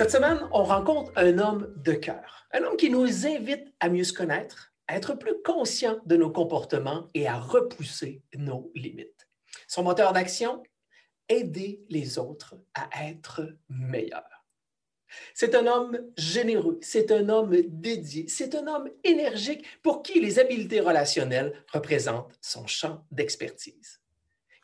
[0.00, 4.04] Cette semaine, on rencontre un homme de cœur, un homme qui nous invite à mieux
[4.04, 9.28] se connaître, à être plus conscient de nos comportements et à repousser nos limites.
[9.68, 10.62] Son moteur d'action,
[11.28, 14.46] aider les autres à être meilleurs.
[15.34, 20.38] C'est un homme généreux, c'est un homme dédié, c'est un homme énergique pour qui les
[20.38, 24.00] habiletés relationnelles représentent son champ d'expertise.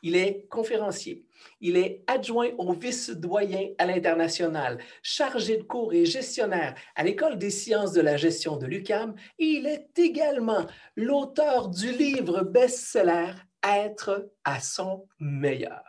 [0.03, 1.25] Il est conférencier.
[1.59, 7.49] Il est adjoint au vice-doyen à l'international, chargé de cours et gestionnaire à l'École des
[7.49, 9.15] sciences de la gestion de l'UCAM.
[9.39, 15.83] Et il est également l'auteur du livre best-seller Être à son meilleur.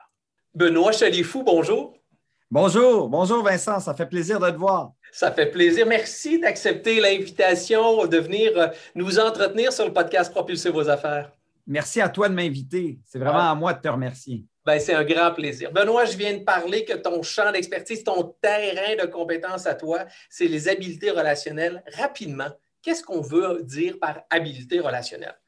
[0.55, 1.95] Benoît Chalifou, bonjour.
[2.51, 4.93] Bonjour, bonjour Vincent, ça fait plaisir de te voir.
[5.13, 5.87] Ça fait plaisir.
[5.87, 11.31] Merci d'accepter l'invitation de venir nous entretenir sur le podcast Propulser vos affaires.
[11.69, 12.99] Merci à toi de m'inviter.
[13.05, 14.47] C'est vraiment à moi de te remercier.
[14.65, 15.71] Ben, c'est un grand plaisir.
[15.71, 20.07] Benoît, je viens de parler que ton champ d'expertise, ton terrain de compétence à toi,
[20.31, 21.83] c'est les habiletés relationnelles.
[21.95, 22.49] Rapidement,
[22.83, 25.39] qu'est-ce qu'on veut dire par habileté relationnelle?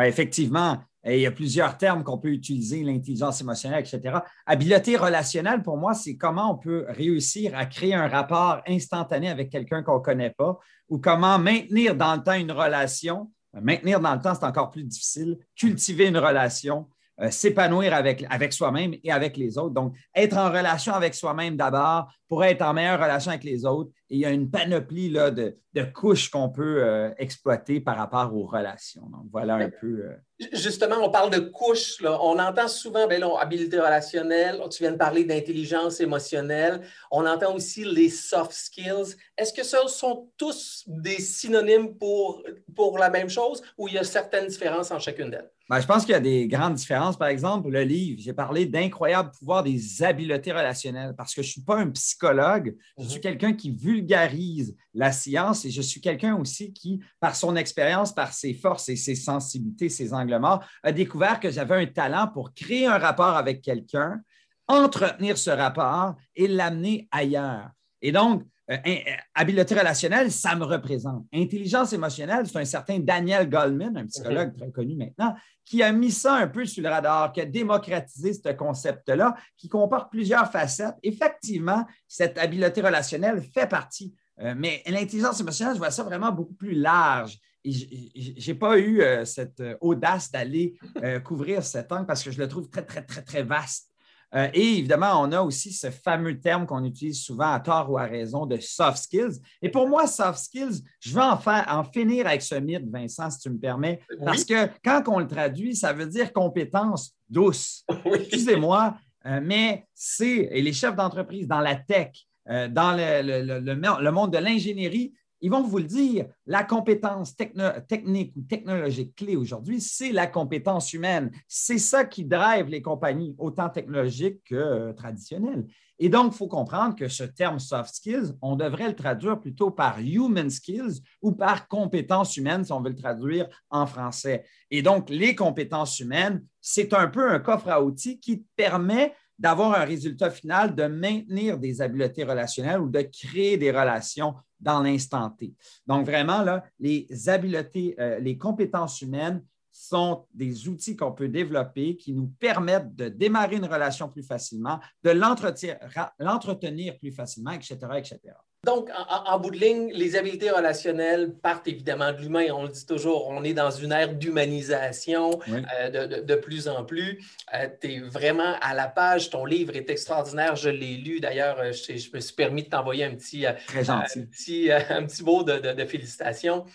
[0.00, 4.18] effectivement, il y a plusieurs termes qu'on peut utiliser, l'intelligence émotionnelle, etc.
[4.46, 9.50] Habileté relationnelle, pour moi, c'est comment on peut réussir à créer un rapport instantané avec
[9.50, 14.14] quelqu'un qu'on ne connaît pas ou comment maintenir dans le temps une relation Maintenir dans
[14.14, 15.38] le temps, c'est encore plus difficile.
[15.56, 16.88] Cultiver une relation,
[17.20, 19.74] euh, s'épanouir avec, avec soi-même et avec les autres.
[19.74, 23.90] Donc, être en relation avec soi-même d'abord pour être en meilleure relation avec les autres.
[24.08, 25.56] Et il y a une panoplie là, de,
[25.94, 29.08] couches qu'on peut euh, exploiter par rapport aux relations.
[29.08, 30.04] Donc, voilà un peu.
[30.04, 30.16] Euh,
[30.52, 32.02] justement, on parle de couches.
[32.02, 34.60] On entend souvent, ben habileté relationnelle.
[34.70, 36.82] Tu viens de parler d'intelligence émotionnelle.
[37.10, 39.16] On entend aussi les soft skills.
[39.36, 42.42] Est-ce que ce sont tous des synonymes pour,
[42.74, 45.50] pour la même chose ou il y a certaines différences en chacune d'elles?
[45.68, 47.18] Ben, je pense qu'il y a des grandes différences.
[47.18, 51.52] Par exemple, le livre, j'ai parlé d'incroyable pouvoir des habiletés relationnelles parce que je ne
[51.52, 53.22] suis pas un psychologue, je suis mhm.
[53.22, 58.32] quelqu'un qui vulgarise la science et je suis quelqu'un aussi qui, par son expérience, par
[58.32, 62.98] ses forces et ses sensibilités, ses a découvert que j'avais un talent pour créer un
[62.98, 64.20] rapport avec quelqu'un,
[64.66, 67.70] entretenir ce rapport et l'amener ailleurs.
[68.02, 68.96] Et donc, euh, euh,
[69.34, 71.24] habileté relationnelle, ça me représente.
[71.32, 75.34] Intelligence émotionnelle, c'est un certain Daniel Goldman, un psychologue très connu maintenant,
[75.64, 79.68] qui a mis ça un peu sur le radar, qui a démocratisé ce concept-là, qui
[79.68, 80.96] comporte plusieurs facettes.
[81.02, 84.14] Effectivement, cette habileté relationnelle fait partie.
[84.40, 87.38] Euh, mais l'intelligence émotionnelle, je vois ça vraiment beaucoup plus large.
[87.64, 90.78] Je n'ai pas eu cette audace d'aller
[91.24, 93.88] couvrir cet angle parce que je le trouve très, très, très, très vaste.
[94.34, 97.96] Euh, et évidemment, on a aussi ce fameux terme qu'on utilise souvent à tort ou
[97.96, 99.40] à raison de soft skills.
[99.62, 103.30] Et pour moi, soft skills, je vais en, faire, en finir avec ce mythe, Vincent,
[103.30, 107.84] si tu me permets, parce que quand on le traduit, ça veut dire compétence douce.
[108.04, 108.96] Excusez-moi,
[109.26, 112.10] euh, mais c'est, et les chefs d'entreprise dans la tech,
[112.50, 118.42] euh, dans le monde de l'ingénierie, ils vont vous le dire, la compétence technique ou
[118.42, 121.30] technologique clé aujourd'hui, c'est la compétence humaine.
[121.46, 125.66] C'est ça qui drive les compagnies, autant technologiques que euh, traditionnelles.
[126.00, 129.70] Et donc, il faut comprendre que ce terme soft skills, on devrait le traduire plutôt
[129.70, 134.44] par human skills ou par compétences humaines, si on veut le traduire en français.
[134.70, 139.80] Et donc, les compétences humaines, c'est un peu un coffre à outils qui permet d'avoir
[139.80, 145.30] un résultat final, de maintenir des habiletés relationnelles ou de créer des relations dans l'instant
[145.30, 145.54] T.
[145.86, 146.44] Donc, vraiment,
[146.80, 152.96] les habiletés, euh, les compétences humaines sont des outils qu'on peut développer qui nous permettent
[152.96, 158.18] de démarrer une relation plus facilement, de l'entretenir plus facilement, etc., etc.
[158.64, 162.46] Donc, en, bout de ligne, les habiletés relationnelles partent évidemment de l'humain.
[162.52, 167.24] On le dit toujours, on est dans une ère d'humanisation euh, de, plus en plus.
[167.54, 169.30] Euh, tu es vraiment à la page.
[169.30, 170.56] Ton livre est extraordinaire.
[170.56, 171.20] Je l'ai lu.
[171.20, 174.26] D'ailleurs, euh, je, me suis permis de t'envoyer un petit, Très gentil.
[174.26, 176.66] petit, un petit mot de félicitations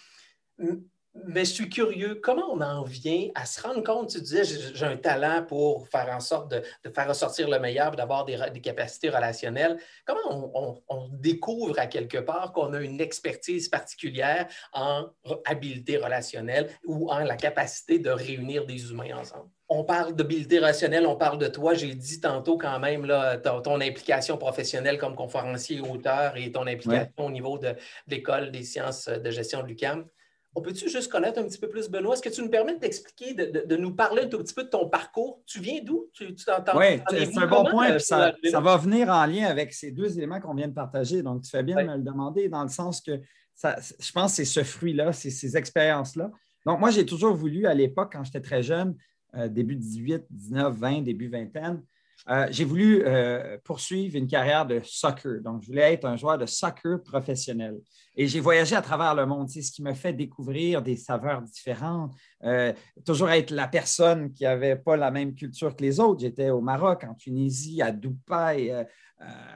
[1.26, 4.86] mais je suis curieux, comment on en vient à se rendre compte, tu disais, j'ai
[4.86, 9.78] un talent pour faire en sorte de, faire ressortir le meilleur, d'avoir des, capacités relationnelles.
[10.06, 15.06] Comment on, découvre à quelque part qu'on a une expertise particulière en
[15.46, 19.50] habileté relationnelle ou en la capacité de réunir des humains ensemble?
[19.70, 21.74] On parle d'habileté relationnelle, on parle de toi.
[21.74, 27.12] J'ai dit tantôt quand même là, ton, implication professionnelle comme conférencier, auteur et ton implication
[27.18, 27.76] au niveau de, de
[28.08, 30.06] l'école des sciences de gestion de l'UQAM.
[30.56, 32.14] On peut-tu juste connaître un petit peu plus Benoît?
[32.14, 34.70] Est-ce que tu nous permets d'expliquer, de, de, nous parler un tout petit peu de
[34.70, 35.42] ton parcours?
[35.48, 36.10] Tu viens d'où?
[36.14, 37.98] Tu, oui, c'est un bon point.
[37.98, 41.24] ça, va venir en lien avec ces deux éléments qu'on vient de partager.
[41.24, 43.20] Donc, tu fais bien de me le demander dans le sens que
[43.56, 46.30] ça, je pense que c'est ce fruit-là, c'est ces expériences-là.
[46.66, 48.96] Donc, moi, j'ai toujours voulu, à l'époque, quand j'étais très jeune,
[49.36, 51.82] euh, début 18, 19, 20, début vingtaine,
[52.30, 55.42] euh, j'ai voulu euh, poursuivre une carrière de soccer.
[55.42, 57.80] Donc, je voulais être un joueur de soccer professionnel.
[58.16, 61.42] Et j'ai voyagé à travers le monde, c'est ce qui me fait découvrir des saveurs
[61.42, 62.14] différentes.
[62.44, 62.72] Euh,
[63.06, 66.22] toujours être la personne qui n'avait pas la même culture que les autres.
[66.22, 68.74] J'étais au Maroc, en Tunisie, à Dubaï,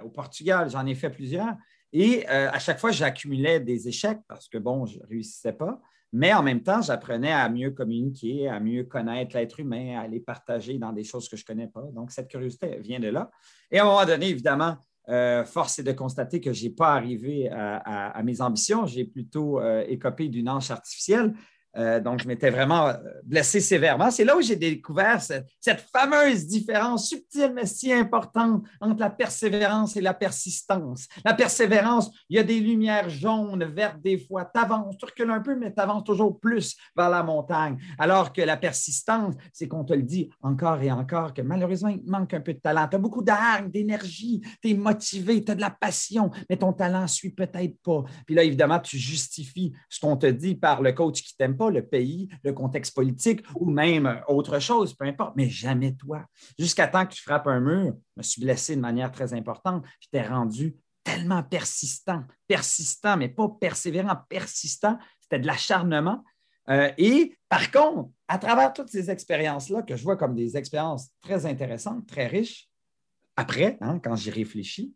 [0.04, 1.56] au Portugal, j'en ai fait plusieurs.
[1.99, 5.81] Et à chaque fois, j'accumulais des échecs parce que, bon, je ne réussissais pas.
[6.13, 10.19] Mais en même temps, j'apprenais à mieux communiquer, à mieux connaître l'être humain, à les
[10.19, 11.81] partager dans des choses que je ne connais pas.
[11.94, 13.31] Donc, cette curiosité vient de là.
[13.71, 14.77] Et à un moment donné, évidemment,
[15.09, 18.85] euh, force est de constater que je n'ai pas arrivé à, mes ambitions.
[18.85, 21.33] J'ai plutôt euh, écopé d'une hanche artificielle.
[21.77, 22.94] Euh, donc, je m'étais vraiment euh,
[23.24, 24.09] blessé sévèrement.
[24.09, 25.47] C'est là où j'ai découvert cette,
[25.94, 31.07] fameuse différence subtile mais si importante entre la persévérance et la persistance.
[31.24, 34.50] La persévérance, il y a des lumières jaunes, vertes des fois.
[34.53, 37.77] Tu avances, tu recules un peu, mais tu avances toujours plus vers la montagne.
[38.00, 42.03] Alors que la persistance, c'est qu'on te le dit encore et encore que malheureusement, il
[42.06, 42.88] manque un peu de talent.
[42.89, 46.73] Tu as beaucoup d'armes, d'énergie, tu es motivé, tu as de la passion, mais ton
[46.73, 48.03] talent ne suit peut-être pas.
[48.25, 51.67] Puis là, évidemment, tu justifies ce qu'on te dit par le coach qui t'aime pas
[51.69, 56.25] le pays, le contexte politique ou même autre chose, peu importe, mais jamais toi.
[56.58, 59.86] Jusqu'à temps que tu frappes un mur, je me suis blessé de manière très importante,
[60.00, 66.24] j'étais rendu tellement persistant, persistant, mais pas persévérant, persistant, c'était de l'acharnement.
[66.69, 71.10] Euh, et par contre, à travers toutes ces expériences-là, que je vois comme des expériences
[71.22, 72.69] très intéressantes, très riches,
[73.38, 74.96] après, hein, quand j'y réfléchis,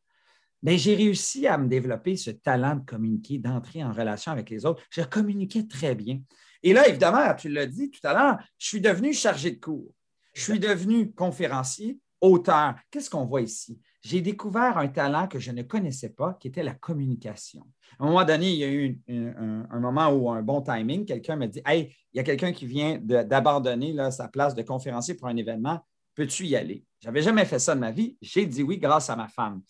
[0.63, 4.65] ben, j'ai réussi à me développer ce talent de communiquer, d'entrer en relation avec les
[4.65, 4.83] autres.
[4.89, 6.21] Je communiquais très bien.
[6.63, 9.91] Et là, évidemment, tu l'as dit tout à l'heure, je suis devenu chargé de cours.
[10.33, 12.75] Je suis devenu conférencier, auteur.
[12.91, 13.79] Qu'est-ce qu'on voit ici?
[14.03, 17.65] J'ai découvert un talent que je ne connaissais pas, qui était la communication.
[17.99, 21.35] À un moment donné, il y a eu un, moment où un bon timing, quelqu'un
[21.35, 25.27] m'a dit Hey, il y a quelqu'un qui vient d'abandonner sa place de conférencier pour
[25.27, 25.79] un événement.
[26.15, 26.83] Peux-tu y aller?
[26.99, 28.17] Je n'avais jamais fait ça de ma vie.
[28.21, 29.61] J'ai dit oui grâce à ma femme.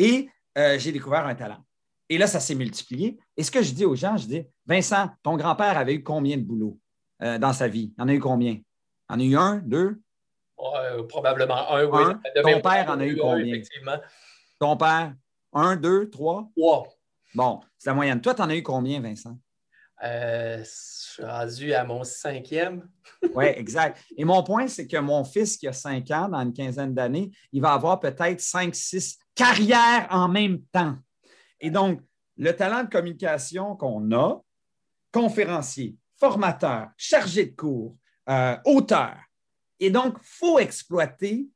[0.00, 1.62] Et euh, j'ai découvert un talent.
[2.08, 3.18] Et là, ça s'est multiplié.
[3.36, 6.38] Et ce que je dis aux gens, je dis, Vincent, ton grand-père avait eu combien
[6.38, 6.80] de boulot
[7.22, 7.92] euh, dans sa vie?
[7.98, 8.52] Il en a eu combien?
[8.52, 8.64] Il
[9.10, 10.00] en a eu un, deux?
[11.08, 12.14] probablement un, oui.
[12.42, 13.44] Ton père en a eu combien?
[13.44, 13.98] effectivement.
[14.58, 15.14] Ton père,
[15.52, 16.48] un, deux, trois?
[16.56, 16.88] Trois.
[17.34, 18.20] Bon, c'est la moyenne.
[18.22, 19.38] Toi, tu en as eu combien, Vincent?
[20.02, 22.88] Euh, je suis rendu à mon cinquième.
[23.34, 24.02] oui, exact.
[24.16, 27.30] Et mon point, c'est que mon fils, qui a cinq ans, dans une quinzaine d'années,
[27.52, 30.96] il va avoir peut-être cinq, six carrières en même temps.
[31.60, 32.00] Et donc,
[32.36, 34.42] le talent de communication qu'on a,
[35.10, 37.96] conférencier, formateur, chargé de cours,
[38.28, 39.16] euh, auteur.
[39.78, 41.48] Et donc, il faut exploiter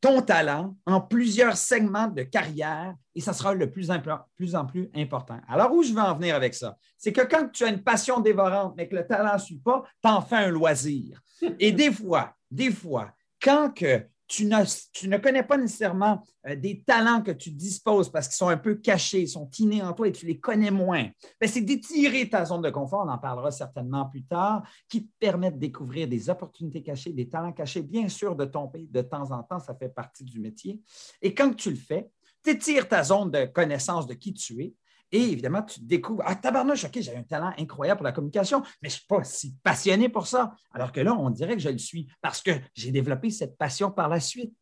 [0.00, 3.90] ton talent en plusieurs segments de carrière et ça sera le plus,
[4.36, 5.40] plus en plus important.
[5.48, 6.76] Alors, où je veux en venir avec ça?
[6.96, 9.82] C'est que quand tu as une passion dévorante, mais que le talent ne suit pas,
[10.00, 11.20] tu en fais un loisir.
[11.58, 13.12] Et des fois, des fois,
[13.42, 18.36] quand que tu ne, connais pas nécessairement euh, des talents que tu disposes parce qu'ils
[18.36, 21.08] sont un peu cachés, ils sont innés en toi et tu les connais moins.
[21.40, 25.12] Ben, c'est d'étirer ta zone de confort, on en parlera certainement plus tard, qui te
[25.18, 29.30] permet de découvrir des opportunités cachées, des talents cachés, bien sûr, de tomber de temps
[29.30, 30.80] en temps, ça fait partie du métier.
[31.20, 32.10] Et quand tu le fais,
[32.42, 34.74] tu étires ta zone de connaissance de qui tu es,
[35.14, 38.88] et évidemment, tu découvres, ah, tabarnouche, OK, j'ai un talent incroyable pour la communication, mais
[38.88, 40.56] je ne suis pas si passionné pour ça.
[40.72, 43.92] Alors que là, on dirait que je le suis parce que j'ai développé cette passion
[43.92, 44.52] par la suite.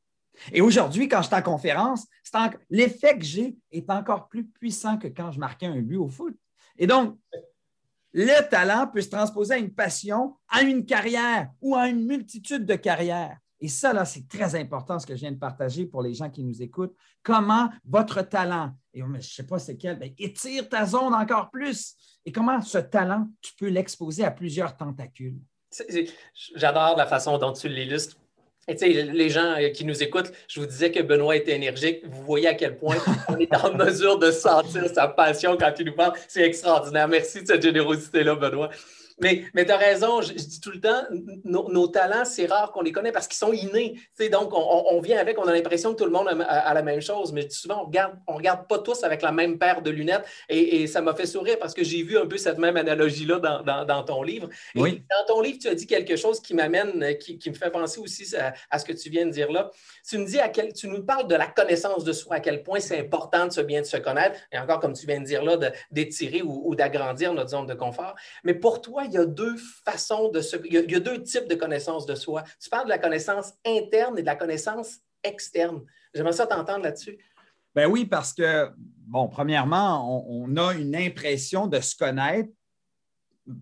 [0.52, 2.06] Et aujourd'hui, quand je suis en conférence,
[2.68, 6.36] l'effet que j'ai est encore plus puissant que quand je marquais un but au foot.
[6.76, 7.18] Et donc,
[8.12, 12.66] le talent peut se transposer à une passion, à une carrière ou à une multitude
[12.66, 13.38] de carrières.
[13.62, 16.28] Et ça, là, c'est très important ce que je viens de partager pour les gens
[16.28, 16.96] qui nous écoutent.
[17.22, 21.48] Comment votre talent, et je ne sais pas c'est quel, ben, étire ta zone encore
[21.48, 21.94] plus.
[22.26, 25.38] Et comment ce talent, tu peux l'exposer à plusieurs tentacules.
[26.56, 28.16] J'adore la façon dont tu l'illustres.
[28.66, 32.00] Et les gens euh, qui nous écoutent, je vous disais que Benoît était énergique.
[32.04, 32.96] Vous voyez à quel point
[33.28, 36.14] on est en mesure de sentir sa passion quand il nous parle.
[36.26, 37.06] C'est extraordinaire.
[37.06, 38.70] Merci de cette générosité-là, Benoît.
[39.20, 41.02] Mais, mais tu as raison, je, dis tout le temps,
[41.44, 43.98] nos, talents, c'est rare qu'on les connaisse parce qu'ils sont innés.
[44.30, 47.32] donc, on, vient avec, on a l'impression que tout le monde a, la même chose,
[47.32, 50.24] mais souvent, on ne regarde, on regarde pas tous avec la même paire de lunettes.
[50.48, 54.02] Et, ça m'a fait sourire parce que j'ai vu un peu cette même analogie-là dans,
[54.04, 54.48] ton livre.
[54.74, 55.02] oui.
[55.10, 58.34] Dans ton livre, tu as dit quelque chose qui m'amène, qui, me fait penser aussi
[58.70, 59.70] à, ce que tu viens de dire là.
[60.08, 62.62] Tu nous dis à quel, tu nous parles de la connaissance de soi, à quel
[62.62, 65.24] point c'est important de se bien de se connaître, et encore, comme tu viens de
[65.24, 65.56] dire là,
[65.90, 68.14] d'étirer ou, ou d'agrandir notre zone de confort.
[68.44, 70.56] Mais pour toi, il y a deux façons de se.
[70.64, 72.44] Il y, a, deux types de connaissances de soi.
[72.60, 75.82] Tu parles de la connaissance interne et de la connaissance externe.
[76.14, 77.18] J'aimerais ça t'entendre là-dessus.
[77.74, 82.50] Ben oui, parce que, bon, premièrement, on, a une impression de se connaître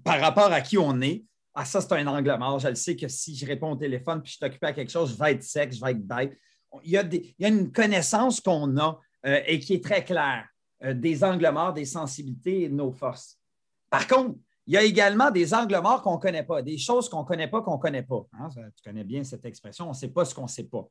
[0.05, 1.25] par rapport à qui on est.
[1.55, 2.59] Ah, ça, c'est un angle mort.
[2.59, 4.91] Je le sais que si je réponds au téléphone puis je suis occupé à quelque
[4.91, 6.37] chose, je vais être sec, je vais être bête.
[6.85, 9.85] Il y a, des, il y a une connaissance qu'on a euh, et qui est
[9.85, 10.47] très claire
[10.85, 13.39] euh, des angles morts, des sensibilités et de nos forces.
[13.91, 17.09] Par contre, il y a également des angles morts qu'on ne connaît pas, des choses
[17.09, 18.25] qu'on ne connaît pas qu'on ne connaît pas.
[18.39, 20.87] Hein, tu connais bien cette expression, on ne sait pas ce qu'on ne sait pas.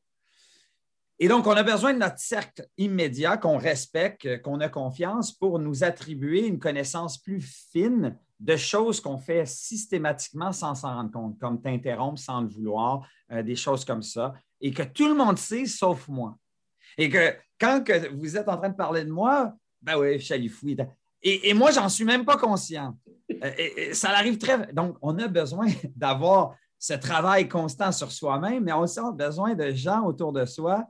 [1.22, 5.58] Et donc, on a besoin de notre cercle immédiat qu'on respecte, qu'on a confiance pour
[5.58, 11.38] nous attribuer une connaissance plus fine de choses qu'on fait systématiquement sans s'en rendre compte,
[11.38, 15.36] comme t'interrompre sans le vouloir, euh, des choses comme ça, et que tout le monde
[15.36, 16.38] sait sauf moi.
[16.96, 17.84] Et que quand
[18.14, 20.78] vous êtes en train de parler de moi, ben oui, chalifouille.
[21.22, 22.96] Et, et moi, j'en suis même pas conscient.
[23.42, 24.72] Euh, ça arrive très.
[24.72, 29.54] Donc, on a besoin d'avoir ce travail constant sur soi-même, mais on a aussi besoin
[29.54, 30.86] de gens autour de soi.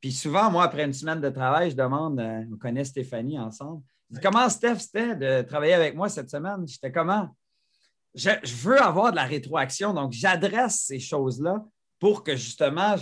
[0.00, 3.82] Puis souvent, moi, après une semaine de travail, je demande, euh, on connaît Stéphanie ensemble.
[4.10, 6.66] Je dis, comment Steph, c'était de travailler avec moi cette semaine?
[6.66, 7.34] J'étais comment?
[8.14, 8.30] Je,
[8.64, 11.64] veux avoir de la rétroaction, donc j'adresse ces choses-là
[12.00, 12.96] pour que justement,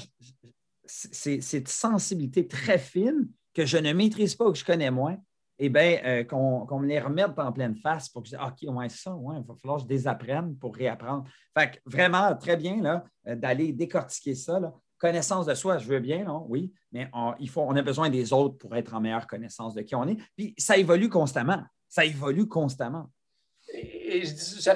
[0.84, 5.16] c'est cette sensibilité très fine que je ne maîtrise pas ou que je connais moins,
[5.58, 8.76] eh bien, euh, qu'on me les remette en pleine face pour que je dise OK,
[8.76, 11.24] ouais, ça, ouais, il va falloir que je désapprenne pour réapprendre.
[11.56, 14.60] Fait que vraiment, très bien là, euh, d'aller décortiquer ça.
[14.98, 18.32] Connaissance de soi, je veux bien, oui, mais on, il faut, on a besoin des
[18.32, 20.16] autres pour être en meilleure connaissance de qui on est.
[20.36, 21.62] Puis ça évolue constamment.
[21.88, 23.08] Ça évolue constamment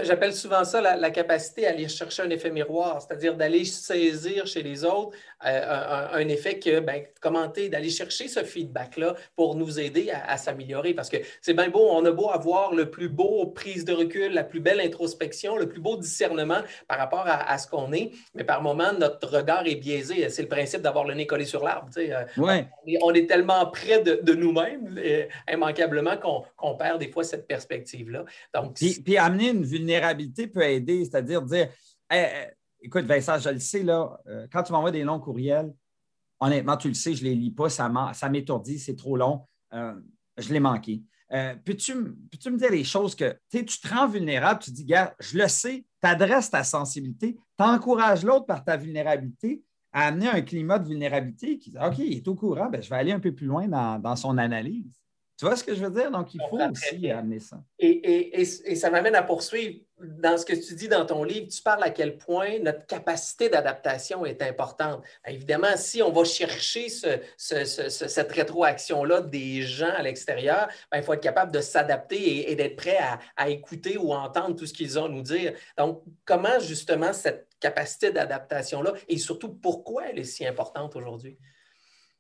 [0.03, 4.63] j'appelle souvent ça la, capacité à aller chercher un effet miroir, c'est-à-dire d'aller saisir chez
[4.63, 10.11] les autres euh, un, effet que, ben, commenter, d'aller chercher ce feedback-là pour nous aider
[10.11, 10.95] à, s'améliorer.
[10.95, 14.33] Parce que c'est bien beau, on a beau avoir le plus beau prise de recul,
[14.33, 18.45] la plus belle introspection, le plus beau discernement par rapport à, ce qu'on est, mais
[18.45, 20.29] par moment, notre regard est biaisé.
[20.31, 21.89] C'est le principe d'avoir le nez collé sur l'arbre.
[21.99, 22.25] Euh,
[23.03, 28.25] on, est, tellement près de, nous-mêmes, euh, immanquablement, qu'on perd des fois cette perspective-là.
[28.55, 31.69] Donc, puis, amener une vulnérabilité peut aider, c'est-à-dire dire,
[32.83, 35.73] écoute, Vincent, je le sais, là, euh, quand tu m'envoies des longs courriels,
[36.41, 37.89] honnêtement, tu le sais, je ne les lis pas, ça
[38.31, 39.95] m'étourdit, c'est trop long, euh,
[40.37, 41.03] je l'ai manqué.
[41.33, 45.39] Euh, peux-tu, me dire les choses que tu te rends vulnérable, tu dis, gars, je
[45.39, 49.63] le sais, tu adresses ta sensibilité, tu encourages l'autre par ta vulnérabilité
[49.93, 52.91] à amener un climat de vulnérabilité qui dit, OK, il est au courant, ben, je
[52.91, 55.02] vais aller un peu plus loin dans son analyse.
[55.43, 56.09] Tu vois ce que je veux dire?
[56.09, 57.61] Donc, il faut aussi amener ça.
[57.81, 58.45] Et,
[58.77, 61.49] ça m'amène à poursuivre dans ce que tu dis dans ton livre.
[61.49, 65.03] Tu parles à quel point notre capacité d'adaptation est importante.
[65.27, 66.87] Évidemment, si on va chercher
[67.37, 72.77] cette rétroaction-là des gens à l'extérieur, ben, il faut être capable de s'adapter et, d'être
[72.77, 75.55] prêt à, à, écouter ou à entendre tout ce qu'ils ont à nous dire.
[75.77, 81.37] Donc, comment justement cette capacité d'adaptation-là et surtout pourquoi elle est si importante aujourd'hui?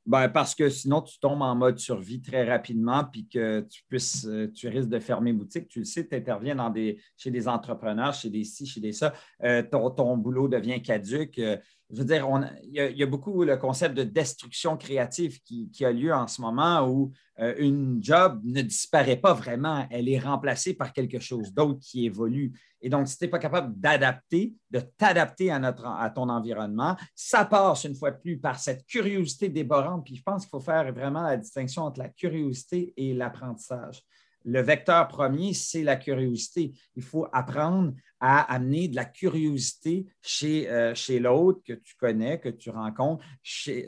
[0.04, 4.26] Ben, parce que sinon, tu tombes en mode survie très rapidement, puis que tu puisses,
[4.26, 5.68] euh, tu risques de fermer boutique.
[5.68, 8.92] Tu le sais, tu interviens dans des, chez des entrepreneurs, chez des ci, chez des
[8.92, 9.12] ça.
[9.44, 11.40] Euh, ton, boulot devient caduque.
[11.92, 12.28] Euh, je veux dire,
[12.64, 16.88] il, y a, beaucoup le concept de destruction créative qui, a lieu en ce moment
[16.88, 17.12] où
[17.58, 22.52] une job ne disparaît pas vraiment, elle est remplacée par quelque chose d'autre qui évolue.
[22.80, 27.44] Et donc, si tu n'es pas capable d'adapter, de t'adapter à, à ton environnement, ça
[27.44, 30.04] passe une fois de plus par cette curiosité déborante.
[30.04, 34.02] Puis je pense qu'il faut faire vraiment la distinction entre la curiosité et l'apprentissage.
[34.44, 36.72] Le vecteur premier, c'est la curiosité.
[36.96, 37.92] Il faut apprendre
[38.24, 43.24] à amener de la curiosité chez, euh, chez l'autre que tu connais, que tu rencontres,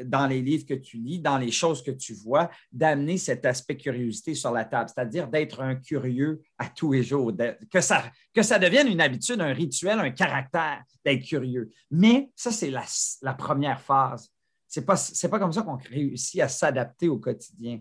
[0.05, 3.77] dans les livres que tu lis, dans les choses que tu vois, d'amener cet aspect
[3.77, 7.33] curiosité sur la table, c'est-à-dire d'être un curieux à tous les jours,
[7.71, 11.71] que, ça, que ça devienne une habitude, un rituel, un caractère d'être curieux.
[11.93, 14.33] Mais ça, c'est la, première phase.
[14.67, 17.79] Ce n'est pas comme ça qu'on réussit à s'adapter au quotidien.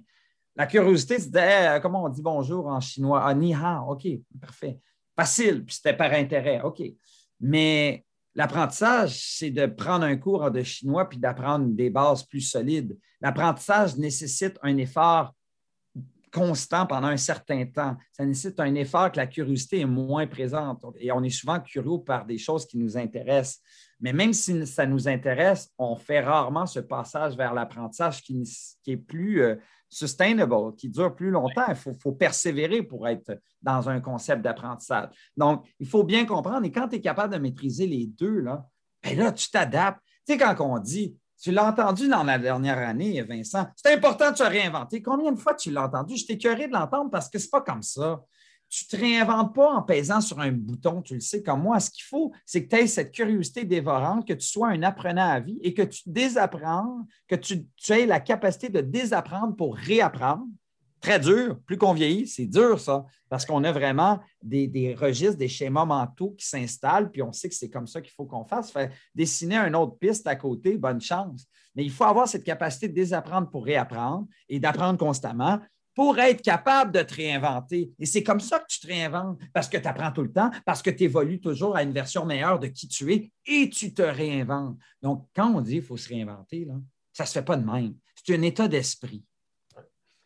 [0.55, 3.23] La curiosité, c'était comment on dit bonjour en chinois?
[3.25, 4.07] Ah, ni hao, OK,
[4.39, 4.79] parfait.
[5.15, 6.81] Facile, puis c'était par intérêt, OK.
[7.39, 8.05] Mais
[8.35, 12.97] l'apprentissage, c'est de prendre un cours de chinois puis d'apprendre des bases plus solides.
[13.21, 15.33] L'apprentissage nécessite un effort
[16.31, 17.95] constant pendant un certain temps.
[18.11, 20.83] Ça nécessite un effort que la curiosité est moins présente.
[20.97, 23.61] Et on est souvent curieux par des choses qui nous intéressent.
[24.03, 28.43] Mais même si ça nous intéresse, on fait rarement ce passage vers l'apprentissage qui,
[28.85, 29.55] est plus euh,
[29.89, 31.63] sustainable, qui dure plus longtemps.
[31.69, 35.07] Il faut, persévérer pour être dans un concept d'apprentissage.
[35.37, 36.65] Donc, il faut bien comprendre.
[36.65, 38.65] Et quand tu es capable de maîtriser les deux, là,
[39.01, 40.01] ben là, tu t'adaptes.
[40.27, 44.31] Tu sais, quand on dit, tu l'as entendu dans la dernière année, Vincent, c'est important
[44.31, 45.01] de se réinventer.
[45.01, 46.17] Combien de fois tu l'as entendu?
[46.17, 48.21] Je t'ai curé de l'entendre parce que ce n'est pas comme ça
[48.73, 51.79] tu ne te réinventes pas en pesant sur un bouton, tu le sais comme moi.
[51.79, 55.29] Ce qu'il faut, c'est que tu aies cette curiosité dévorante, que tu sois un apprenant
[55.29, 60.47] à vie et que tu désapprennes, que tu, aies la capacité de désapprendre pour réapprendre.
[61.01, 65.49] Très dur, plus qu'on vieillit, c'est dur ça, parce qu'on a vraiment des, registres, des
[65.49, 68.73] schémas mentaux qui s'installent, puis on sait que c'est comme ça qu'il faut qu'on fasse.
[69.13, 71.45] Dessiner une autre piste à côté, bonne chance.
[71.75, 75.59] Mais il faut avoir cette capacité de désapprendre pour réapprendre et d'apprendre constamment
[75.95, 77.91] pour être capable de te réinventer.
[77.99, 80.49] Et c'est comme ça que tu te réinventes, parce que tu apprends tout le temps,
[80.65, 83.93] parce que tu évolues toujours à une version meilleure de qui tu es et tu
[83.93, 84.77] te réinventes.
[85.01, 86.67] Donc, quand on dit qu'il faut se réinventer,
[87.11, 87.95] ça ne se fait pas de même.
[88.15, 89.23] C'est un état d'esprit.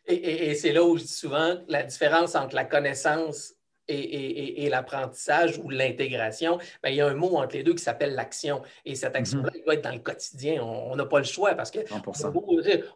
[0.06, 3.52] Et c'est là où je dis souvent la différence entre la connaissance
[3.88, 8.14] et, l'apprentissage ou l'intégration, ben, il y a un mot entre les deux qui s'appelle
[8.14, 8.62] l'action.
[8.84, 9.20] Et cette mhm.
[9.20, 10.62] action-là, il doit être dans le quotidien.
[10.62, 11.80] On n'a pas le choix parce que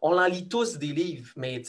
[0.03, 1.63] on en lit tous des livres, mais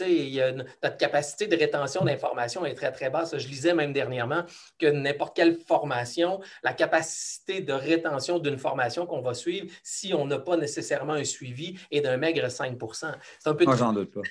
[0.84, 3.38] notre capacité de rétention d'informations est très, très basse.
[3.38, 4.44] Je lisais même dernièrement
[4.80, 10.26] que n'importe quelle formation, la capacité de rétention d'une formation qu'on va suivre, si on
[10.26, 13.66] n'a pas nécessairement un suivi, est d'un maigre 5% C'est un peu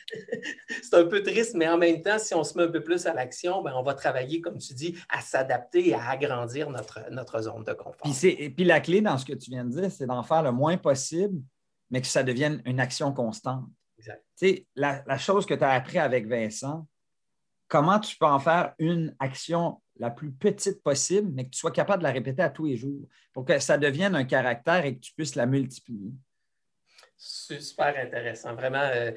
[0.83, 3.07] C'est un peu triste, mais en même temps, si on se met un peu plus
[3.07, 7.01] à l'action, ben, on va travailler, comme tu dis, à s'adapter et à agrandir notre,
[7.11, 8.03] notre zone de confort.
[8.03, 10.43] Puis, et puis la clé dans ce que tu viens de dire, c'est d'en faire
[10.43, 11.41] le moins possible,
[11.91, 13.67] mais que ça devienne une action constante.
[13.99, 14.25] Exact.
[14.39, 16.87] Tu sais, la, la chose que tu as appris avec Vincent,
[17.69, 21.71] comment tu peux en faire une action la plus petite possible, mais que tu sois
[21.71, 24.97] capable de la répéter à tous les jours pour que ça devienne un caractère et
[24.97, 26.13] que tu puisses la multiplier?
[27.17, 28.55] Super intéressant.
[28.55, 29.13] Vraiment, euh,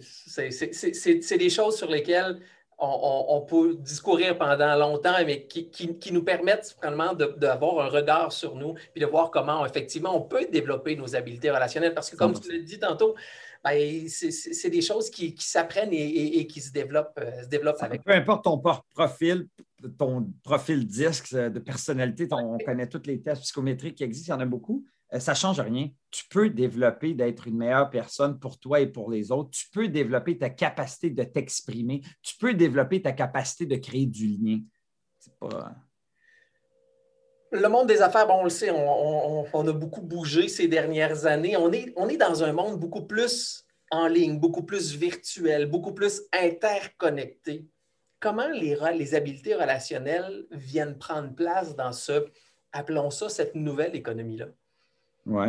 [0.00, 2.40] c'est des choses sur lesquelles
[2.78, 8.74] on, peut discourir pendant longtemps, mais qui, nous permettent vraiment d'avoir un regard sur nous,
[8.92, 11.94] puis de voir comment effectivement on peut développer nos habiletés relationnelles.
[11.94, 13.14] Parce que comme tu l'as dit tantôt,
[13.64, 18.04] ben, c'est des choses qui, s'apprennent et, qui se développent, euh, se développent avec.
[18.04, 18.58] Peu importe ton
[18.94, 19.48] profil,
[19.98, 24.40] ton profil disque de personnalité, on connaît tous les tests psychométriques qui existent, il y
[24.40, 24.84] en a beaucoup.
[25.14, 25.88] Euh, ça ne change rien.
[26.10, 29.50] Tu peux développer d'être une meilleure personne pour toi et pour les autres.
[29.50, 32.02] Tu peux développer ta capacité de t'exprimer.
[32.22, 34.60] Tu peux développer ta capacité de créer du lien.
[35.40, 35.74] Pas...
[37.50, 41.56] Le monde des affaires, bon, on le sait, on, a beaucoup bougé ces dernières années.
[41.56, 45.94] On est, on est dans un monde beaucoup plus en ligne, beaucoup plus virtuel, beaucoup
[45.94, 47.66] plus interconnecté.
[48.20, 52.26] Comment les, les habiletés relationnelles viennent prendre place dans ce,
[52.72, 54.48] appelons ça, cette nouvelle économie-là?
[55.28, 55.46] Oui.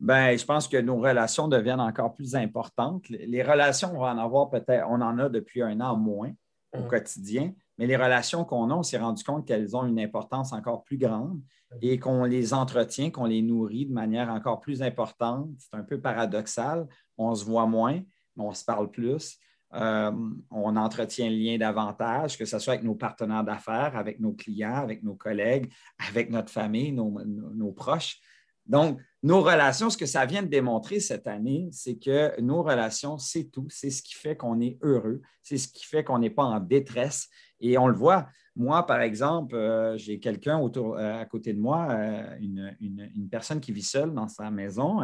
[0.00, 3.08] Ben, je pense que nos relations deviennent encore plus importantes.
[3.08, 6.30] Les relations, on va en avoir peut-être, on en a depuis un an moins
[6.72, 6.88] au mm.
[6.88, 10.84] quotidien, mais les relations qu'on a, on s'est rendu compte qu'elles ont une importance encore
[10.84, 11.40] plus grande
[11.82, 15.50] et qu'on les entretient, qu'on les nourrit de manière encore plus importante.
[15.58, 16.86] C'est un peu paradoxal.
[17.16, 18.00] On se voit moins,
[18.36, 19.36] mais on se parle plus.
[19.74, 20.12] Euh,
[20.50, 24.76] on entretient le lien davantage, que ce soit avec nos partenaires d'affaires, avec nos clients,
[24.76, 25.70] avec nos collègues,
[26.08, 28.20] avec notre famille, nos proches.
[28.68, 33.18] Donc, nos relations, ce que ça vient de démontrer cette année, c'est que nos relations,
[33.18, 33.66] c'est tout.
[33.68, 35.22] C'est ce qui fait qu'on est heureux.
[35.42, 37.28] C'est ce qui fait qu'on n'est pas en détresse.
[37.60, 38.28] Et on le voit.
[38.54, 43.60] Moi, par exemple, euh, j'ai quelqu'un autour, euh, à côté de moi, euh, une, personne
[43.60, 45.02] qui vit seule dans sa maison.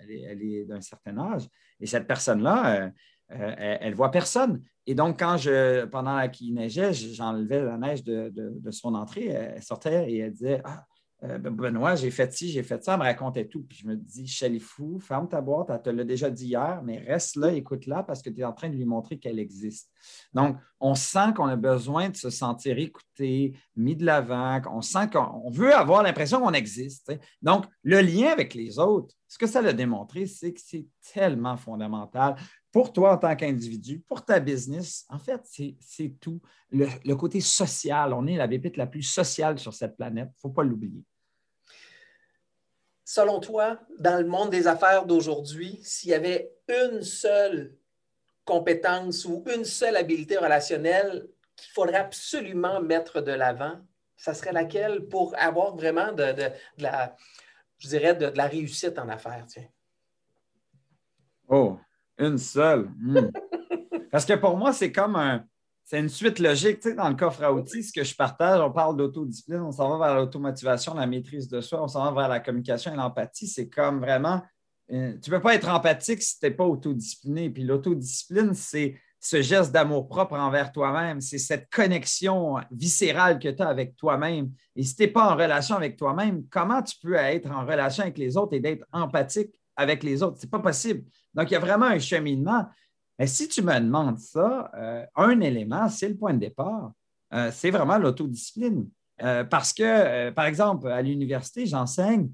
[0.00, 1.48] elle est, d'un certain âge.
[1.80, 2.90] Et cette personne-là,
[3.28, 4.62] elle ne voit personne.
[4.86, 9.62] Et donc, quand je, pendant qu'il neigeait, j'enlevais la neige de, de, son entrée, elle
[9.62, 10.86] sortait et elle disait Ah,
[11.24, 13.64] euh, ben, Benoît, j'ai fait ci, j'ai fait ça, elle me racontait tout.
[13.68, 16.80] Puis je me dis, Chélie fou, ferme ta boîte, elle te l'a déjà dit hier,
[16.84, 19.90] mais reste là, écoute-la parce que tu es en train de lui montrer qu'elle existe.
[20.32, 25.10] Donc, on sent qu'on a besoin de se sentir écouté, mis de l'avant, on sent
[25.12, 27.12] qu'on veut avoir l'impression qu'on existe.
[27.42, 31.56] Donc, le lien avec les autres, ce que ça a démontré, c'est que c'est tellement
[31.58, 32.36] fondamental
[32.72, 35.04] pour toi en tant qu'individu, pour ta business.
[35.10, 35.40] En fait,
[35.80, 36.40] c'est tout.
[36.70, 40.28] Le, côté social, on est la bébite la plus sociale sur cette planète.
[40.32, 41.04] Il ne faut pas l'oublier.
[43.04, 47.76] Selon toi, dans le monde des affaires d'aujourd'hui, s'il y avait une seule
[48.44, 53.78] compétence ou une seule habileté relationnelle qu'il faudrait absolument mettre de l'avant,
[54.16, 56.34] ça serait laquelle pour avoir vraiment de,
[56.78, 57.16] la,
[57.78, 59.44] je dirais, de, la réussite en affaires?
[59.46, 59.66] Tiens.
[61.48, 61.78] Oh,
[62.18, 62.90] une seule.
[62.98, 63.30] Hmm.
[64.10, 65.44] Parce que pour moi, c'est comme un.
[65.84, 66.80] C'est une suite logique.
[66.80, 69.72] Tu sais, dans le coffre à outils, ce que je partage, on parle d'autodiscipline, on
[69.72, 72.96] s'en va vers l'automotivation, la maîtrise de soi, on s'en va vers la communication et
[72.96, 73.46] l'empathie.
[73.46, 74.42] C'est comme vraiment
[74.90, 77.50] euh, tu ne peux pas être empathique si tu n'es pas autodiscipliné.
[77.50, 83.62] Puis l'autodiscipline, c'est ce geste d'amour propre envers toi-même, c'est cette connexion viscérale que tu
[83.62, 84.52] as avec toi-même.
[84.76, 88.04] Et si tu n'es pas en relation avec toi-même, comment tu peux être en relation
[88.04, 90.38] avec les autres et d'être empathique avec les autres?
[90.38, 91.04] Ce n'est pas possible.
[91.34, 92.66] Donc, il y a vraiment un cheminement.
[93.18, 96.92] Mais si tu me demandes ça, euh, un élément, c'est le point de départ.
[97.34, 98.88] Euh, c'est vraiment l'autodiscipline.
[99.50, 102.30] parce que, par exemple, à l'université, j'enseigne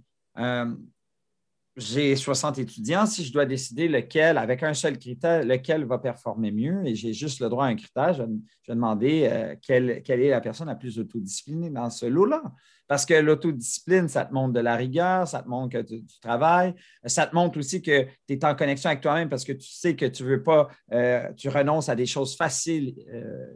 [1.76, 3.06] j'ai 60 étudiants.
[3.06, 7.12] Si je dois décider lequel, avec un seul critère, lequel va performer mieux, et j'ai
[7.12, 10.68] juste le droit à un critère, je, vais demander euh, quelle, quelle, est la personne
[10.68, 12.42] la plus autodisciplinée dans ce lot-là.
[12.87, 16.75] Parce que l'autodiscipline, ça te montre de la rigueur, ça te montre que tu, travailles,
[17.05, 19.97] ça te montre aussi que tu es en connexion avec toi-même parce que tu sais
[19.97, 23.47] que tu ne veux pas, euh, tu renonces à des choses faciles, euh,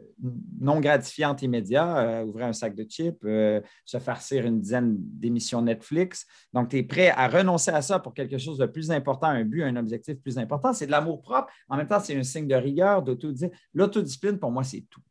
[0.59, 3.21] non gratifiantes immédiates, euh, ouvrir un sac de chips,
[3.85, 6.25] se farcir une dizaine d'émissions Netflix.
[6.53, 9.45] Donc, tu es prêt à renoncer à ça pour quelque chose de plus important, un
[9.45, 10.73] but, un objectif plus important.
[10.73, 11.51] C'est de l'amour propre.
[11.67, 13.57] En même temps, c'est un signe de rigueur, d'autodiscipline.
[13.73, 15.01] L'autodiscipline, pour moi, c'est tout.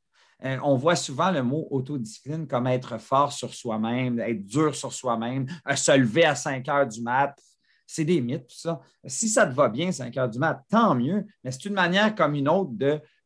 [0.45, 4.93] Euh, on voit souvent le mot autodiscipline comme être fort sur soi-même, être dur sur
[4.93, 7.35] soi-même, se lever à 5 heures du mat.
[7.87, 8.81] C'est des mythes, tout ça.
[9.07, 12.15] Si ça te va bien, 5 heures du mat, tant mieux, mais c'est une manière
[12.15, 12.73] comme une autre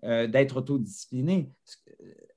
[0.05, 1.51] euh, d'être autodiscipliné.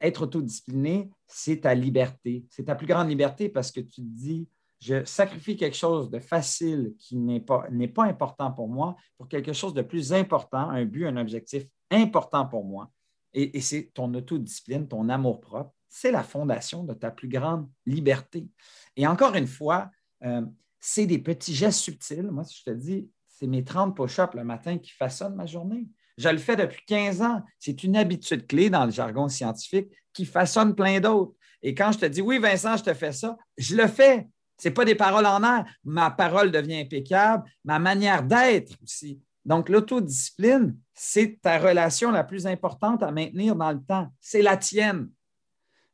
[0.02, 2.46] Être autodiscipliné, c'est ta liberté.
[2.50, 4.50] C'est ta plus grande liberté parce que tu te dis,
[4.82, 9.54] je sacrifie quelque chose de facile qui n'est pas, pas important pour moi pour quelque
[9.54, 12.92] chose de plus important, un but, un objectif important pour moi
[13.36, 18.48] et, c'est ton autodiscipline, ton amour-propre, c'est la fondation de ta plus grande liberté.
[18.96, 19.92] Et encore une fois,
[20.24, 20.42] euh,
[20.80, 22.32] c'est des petits gestes subtils.
[22.32, 25.86] Moi, si je te dis, c'est mes 30 push-ups le matin qui façonnent ma journée.
[26.18, 27.44] Je le fais depuis 15 ans.
[27.60, 31.34] C'est une habitude clé dans le jargon scientifique qui façonne plein d'autres.
[31.62, 34.28] Et quand je te dis, oui, Vincent, je te fais ça, je le fais.
[34.58, 35.66] Ce n'est pas des paroles en air.
[35.84, 39.20] Ma parole devient impeccable, ma manière d'être aussi.
[39.46, 44.12] Donc, l'autodiscipline, c'est ta relation la plus importante à maintenir dans le temps.
[44.20, 45.10] C'est la tienne.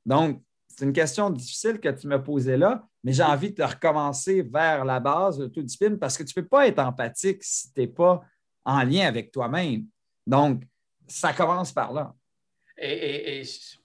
[0.06, 4.42] Donc, c'est une question difficile que tu me posais là, mais j'ai envie de recommencer
[4.42, 7.88] vers la base, l'autodiscipline, parce que tu ne peux pas être empathique si tu n'es
[7.88, 8.22] pas
[8.64, 9.86] en lien avec toi-même.
[10.26, 10.64] Donc,
[11.08, 12.16] ça commence par là.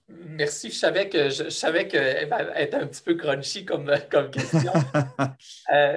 [0.08, 0.70] Merci.
[0.70, 4.72] Je savais que je, savais qu'elle être un petit peu crunchy comme, comme question.
[5.72, 5.96] Euh,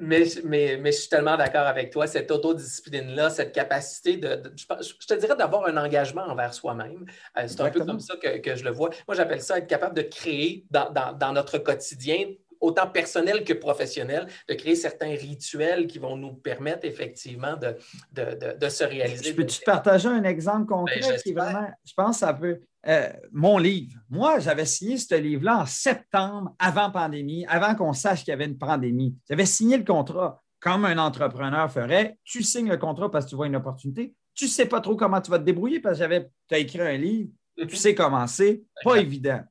[0.00, 2.06] mais, mais, mais, je suis tellement d'accord avec toi.
[2.06, 7.04] Cette autodiscipline-là, cette capacité de, je, te dirais d'avoir un engagement envers soi-même.
[7.36, 8.90] Euh, c'est un peu comme ça que, que, je le vois.
[9.08, 12.28] Moi, j'appelle ça être capable de créer dans, dans, dans notre quotidien
[12.60, 17.76] autant personnel que professionnel, de créer certains rituels qui vont nous permettre effectivement de,
[18.12, 19.30] de, de, se réaliser.
[19.30, 22.60] Je peux-tu te partager un exemple concret ben, qui vraiment, je pense, ça peut.
[22.88, 24.00] Euh, mon livre.
[24.08, 28.46] Moi, j'avais signé ce livre-là en septembre, avant pandémie, avant qu'on sache qu'il y avait
[28.46, 29.14] une pandémie.
[29.28, 32.18] J'avais signé le contrat comme un entrepreneur ferait.
[32.24, 34.14] Tu signes le contrat parce que tu vois une opportunité.
[34.34, 36.80] Tu ne sais pas trop comment tu vas te débrouiller parce que tu as écrit
[36.80, 37.30] un livre.
[37.56, 38.62] Tu sais comment c'est.
[38.82, 39.42] Pas évident.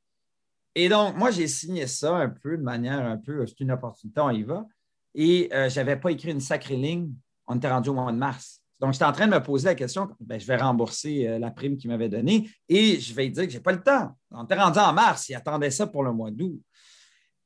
[0.74, 4.22] Et donc, moi, j'ai signé ça un peu de manière un peu, c'est une opportunité,
[4.22, 4.66] on y va.
[5.16, 7.12] Et euh, je n'avais pas écrit une sacrée ligne.
[7.48, 8.62] On était rendu au mois de mars.
[8.80, 11.50] Donc, j'étais en train de me poser la question, ben, je vais rembourser euh, la
[11.50, 14.16] prime qu'il m'avait donnée et je vais dire que je n'ai pas le temps.
[14.32, 16.62] On était rendu en mars, il attendait ça pour le mois d'août.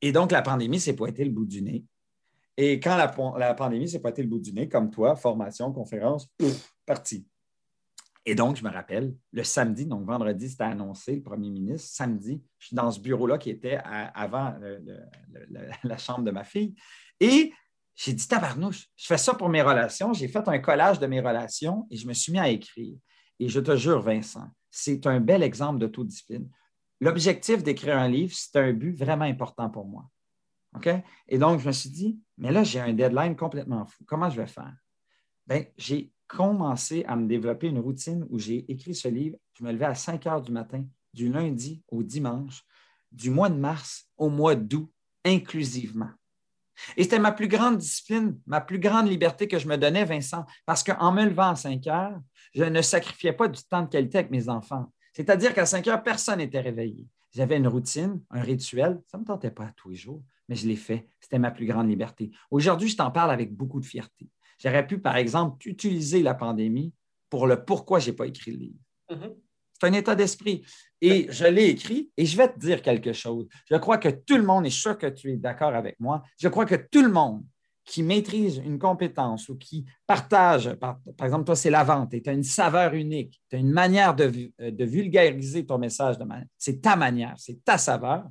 [0.02, 1.86] Et donc, la pandémie s'est pointée le bout du nez.
[2.58, 6.28] Et quand la, la pandémie s'est pointée le bout du nez, comme toi, formation, conférence,
[6.86, 7.26] parti.
[8.26, 11.90] Et donc, je me rappelle, le samedi, donc vendredi, c'était annoncé, le premier ministre.
[11.92, 14.54] Samedi, je suis dans ce bureau-là qui était avant
[15.84, 16.76] la chambre de ma fille.
[17.20, 17.52] Et
[17.96, 20.14] j'ai dit, tabarnouche, je fais ça pour mes relations.
[20.14, 22.98] J'ai fait un collage de mes relations et je me suis mis à écrire.
[23.40, 26.50] Et je te jure, Vincent, c'est un bel exemple d'autodiscipline.
[27.00, 30.10] L'objectif d'écrire un livre, c'est un but vraiment important pour moi.
[30.76, 30.90] OK?
[31.28, 34.04] Et donc, je me suis dit, mais là, j'ai un deadline complètement fou.
[34.06, 34.74] Comment je vais faire?
[35.48, 39.38] Bien, j'ai commencé à me développer une routine où j'ai écrit ce livre.
[39.54, 42.64] Je me levais à 5 heures du matin, du lundi au dimanche,
[43.12, 44.90] du mois de mars au mois d'août,
[45.26, 46.12] inclusivement.
[46.98, 50.46] Et c'était ma plus grande discipline, ma plus grande liberté que je me donnais, Vincent,
[50.66, 52.20] parce qu'en me levant à 5 heures,
[52.54, 54.92] je ne sacrifiais pas du temps de qualité avec mes enfants.
[55.14, 57.08] C'est-à-dire qu'à 5 heures, personne n'était réveillé.
[57.34, 59.02] J'avais une routine, un rituel.
[59.08, 61.08] Ça ne me tentait pas tous les jours, mais je l'ai fait.
[61.20, 62.32] C'était ma plus grande liberté.
[62.50, 64.30] Aujourd'hui, je t'en parle avec beaucoup de fierté.
[64.60, 66.94] J'aurais pu, par exemple, utiliser la pandémie
[67.30, 68.80] pour le pourquoi je n'ai pas écrit le livre.
[69.10, 69.36] Mm-hmm.
[69.82, 70.64] C'est un état d'esprit.
[71.02, 73.48] Et je l'ai écrit et je vais te dire quelque chose.
[73.66, 76.00] Je crois que tout le monde, et je suis sûr que tu es d'accord avec
[76.00, 77.44] moi, je crois que tout le monde
[77.84, 82.34] qui maîtrise une compétence ou qui partage, par, exemple, toi, c'est la vente, tu as
[82.34, 86.18] une saveur unique, tu as une manière de, de vulgariser ton message,
[86.60, 88.26] c'est ta manière, c'est ta saveur.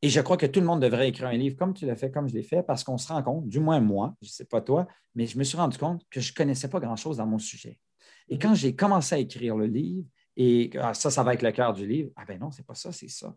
[0.00, 2.12] Et je crois que tout le monde devrait écrire un livre comme tu l'as fait,
[2.12, 4.44] comme je l'ai fait, parce qu'on se rend compte, du moins moi, je ne sais
[4.44, 7.26] pas toi, mais je me suis rendu compte que je ne connaissais pas grand-chose dans
[7.26, 7.80] mon sujet.
[8.28, 11.52] Et quand j'ai commencé à écrire le livre, et ah, ça, ça va être le
[11.52, 13.34] cœur du livre, ah ben non, c'est pas ça, c'est ça.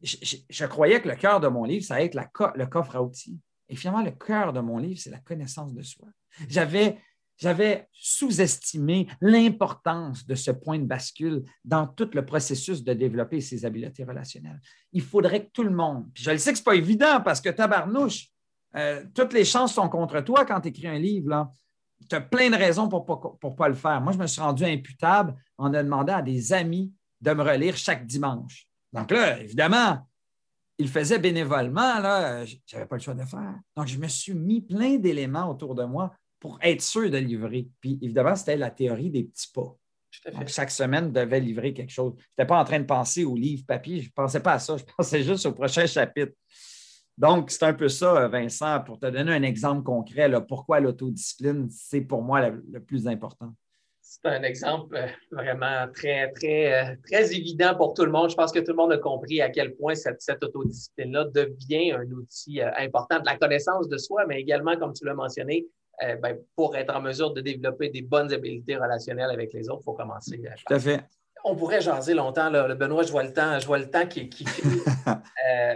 [0.00, 2.18] Je, croyais que le cœur de mon livre, ça allait être
[2.54, 3.40] le coffre à outils.
[3.68, 6.06] Et finalement, le cœur de mon livre, c'est la connaissance de soi.
[6.48, 6.98] J'avais
[7.38, 13.64] j'avais sous-estimé l'importance de ce point de bascule dans tout le processus de développer ses
[13.64, 14.60] habiletés relationnelles.
[14.92, 17.20] Il faudrait que tout le monde, puis je le sais que ce n'est pas évident
[17.24, 18.28] parce que tabarnouche,
[18.74, 21.52] euh, toutes les chances sont contre toi quand tu écris un livre.
[22.10, 23.06] Tu as plein de raisons pour
[23.42, 24.00] ne pas, le faire.
[24.00, 28.06] Moi, je me suis rendu imputable en demandant à des amis de me relire chaque
[28.06, 28.66] dimanche.
[28.92, 30.08] Donc là, évidemment,
[30.78, 33.54] ils faisaient bénévolement, là, je n'avais pas le choix de faire.
[33.76, 37.68] Donc, je me suis mis plein d'éléments autour de moi pour être sûr de livrer.
[37.80, 39.74] Puis évidemment, c'était la théorie des petits pas.
[40.32, 42.14] Donc, chaque semaine, devait livrer quelque chose.
[42.16, 44.58] Je n'étais pas en train de penser au livre papier, je ne pensais pas à
[44.58, 46.32] ça, je pensais juste au prochain chapitre.
[47.16, 51.68] Donc, c'est un peu ça, Vincent, pour te donner un exemple concret, là, pourquoi l'autodiscipline,
[51.68, 53.52] c'est pour moi le, plus important.
[54.10, 58.30] C'est un exemple euh, vraiment très, très, euh, très évident pour tout le monde.
[58.30, 61.92] Je pense que tout le monde a compris à quel point cette, cette autodiscipline-là devient
[61.92, 65.66] un outil euh, important de la connaissance de soi, mais également, comme tu l'as mentionné,
[66.22, 69.84] ben, pour être en mesure de développer des bonnes habiletés relationnelles avec les autres, il
[69.84, 70.40] faut commencer.
[70.64, 71.00] Tout à fait.
[71.44, 72.50] On pourrait jaser longtemps.
[72.50, 74.44] Le Benoît, je vois le temps, je vois le temps qui, qui
[75.08, 75.74] euh,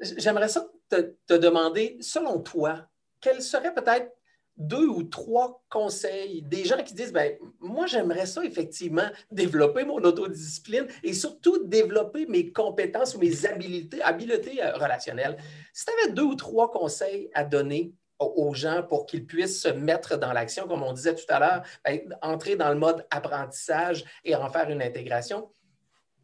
[0.00, 2.86] J'aimerais ça te, te, demander, selon toi,
[3.20, 4.10] quels seraient peut-être
[4.56, 9.98] deux ou trois conseils des gens qui disent ben, Moi, j'aimerais ça effectivement développer mon
[9.98, 15.36] autodiscipline et surtout développer mes compétences ou mes habiletés, euh, relationnelles.
[15.72, 19.68] Si tu avais deux ou trois conseils à donner aux gens pour qu'ils puissent se
[19.68, 24.04] mettre dans l'action, comme on disait tout à l'heure, ben, entrer dans le mode apprentissage
[24.24, 25.50] et en faire une intégration.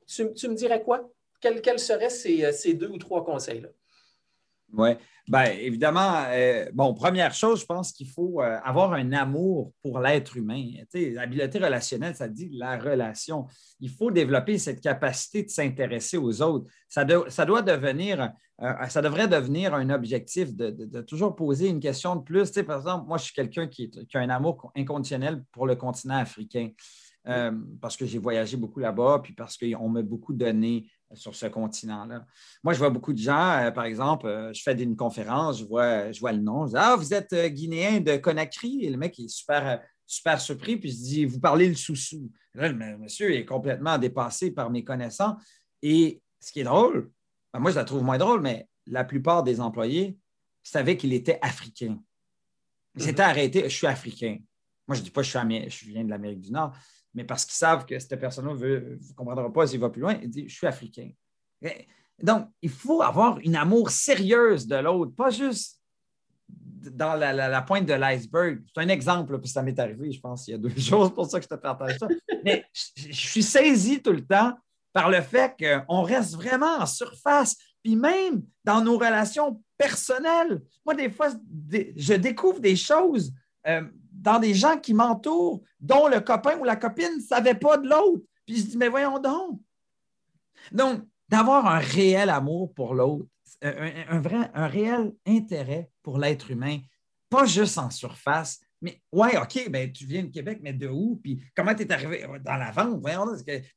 [0.06, 1.10] Tu, me dirais quoi?
[1.40, 3.68] Quels, seraient ces, ces, deux ou trois conseils-là?
[4.72, 4.90] Oui.
[5.28, 10.00] Bien, évidemment, euh, bon, première chose, je pense qu'il faut euh, avoir un amour pour
[10.00, 10.64] l'être humain.
[10.94, 13.46] L'habileté relationnelle, ça dit la relation.
[13.80, 16.66] Il faut développer cette capacité de s'intéresser aux autres.
[16.88, 22.16] Ça, ça doit devenir, euh, ça devrait devenir un objectif de, toujours poser une question
[22.16, 22.50] de plus.
[22.50, 25.76] Tu par exemple, moi, je suis quelqu'un qui, qui, a un amour inconditionnel pour le
[25.76, 26.70] continent africain.
[27.82, 32.26] parce que j'ai voyagé beaucoup là-bas, puis parce qu'on m'a beaucoup donné sur ce continent-là.
[32.62, 35.64] Moi, je vois beaucoup de gens, euh, par exemple, euh, je fais une conférence, je
[35.64, 38.90] vois, je vois le nom, je dis Ah, vous êtes euh, guinéen de Conakry Et
[38.90, 42.30] le mec est super, super surpris, puis je dis Vous parlez le sous-sous.
[42.54, 45.40] Là, le monsieur est complètement dépassé par mes connaissances.
[45.82, 47.10] Et ce qui est drôle,
[47.52, 50.18] ben, moi, je la trouve moins drôle, mais la plupart des employés
[50.62, 51.98] savaient qu'il était africain.
[52.96, 53.30] Ils s'étaient mhm.
[53.30, 54.38] arrêtés Je suis africain.
[54.88, 55.30] Moi, je ne dis pas je,
[55.68, 56.74] suis je viens de l'Amérique du Nord
[57.14, 60.28] mais parce qu'ils savent que cette personne-là ne comprendra pas s'il va plus loin, il
[60.28, 61.10] dit Je suis africain.
[62.22, 65.80] Donc, il faut avoir une amour sérieuse de l'autre, pas juste
[66.48, 68.62] dans la, pointe de l'iceberg.
[68.72, 71.28] C'est un exemple, puis ça m'est arrivé, je pense, il y a deux c'est pour
[71.28, 72.08] ça que je te partage ça.
[72.44, 74.56] Mais je, suis saisi tout le temps
[74.92, 80.60] par le fait qu'on reste vraiment en surface, puis même dans nos relations personnelles.
[80.84, 81.28] Moi, des fois,
[81.70, 83.32] je découvre des choses
[83.66, 83.82] euh,
[84.18, 87.88] dans des gens qui m'entourent, dont le copain ou la copine ne savait pas de
[87.88, 88.24] l'autre.
[88.44, 89.60] Puis je dis, mais voyons donc.
[90.72, 93.26] Donc, d'avoir un réel amour pour l'autre,
[93.62, 96.78] un, vrai, un réel intérêt pour l'être humain,
[97.28, 101.20] pas juste en surface, mais ouais, OK, ben, tu viens de Québec, mais de où?
[101.22, 103.00] Puis comment tu es arrivé dans la vente?
[103.00, 103.26] Voyons,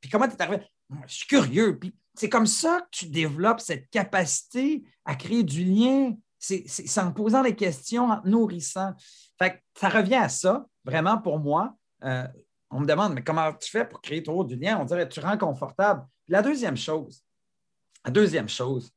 [0.00, 0.62] puis comment tu es arrivé?
[1.06, 1.78] Je suis curieux.
[1.78, 6.14] Puis c'est comme ça que tu développes cette capacité à créer du lien.
[6.44, 8.94] C'est en posant des questions, en nourrissant
[9.74, 11.74] ça revient à ça, vraiment pour moi.
[12.04, 12.26] Euh,
[12.70, 14.78] on me demande, mais comment tu fais pour créer trop du lien?
[14.80, 16.06] On dirait, tu rends confortable.
[16.28, 17.22] la deuxième chose,
[18.04, 18.90] la deuxième chose,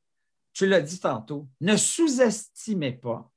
[0.54, 3.30] tu l'as dit tantôt, ne sous-estimez pas.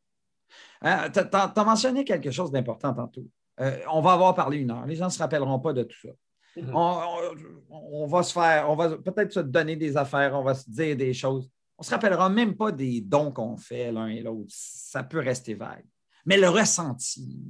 [0.84, 3.26] Euh, tu as, mentionné quelque chose d'important tantôt.
[3.60, 4.86] euh, on va avoir parlé une heure.
[4.86, 6.12] Les gens ne se rappelleront pas de tout ça.
[6.56, 6.74] Mhm.
[6.74, 10.96] on, va se faire, on va peut-être se donner des affaires, on va se dire
[10.96, 11.48] des choses.
[11.78, 14.50] On ne se rappellera même pas des dons qu'on fait l'un et l'autre.
[14.50, 15.86] Ça peut rester vague.
[16.26, 17.40] Mais le ressenti.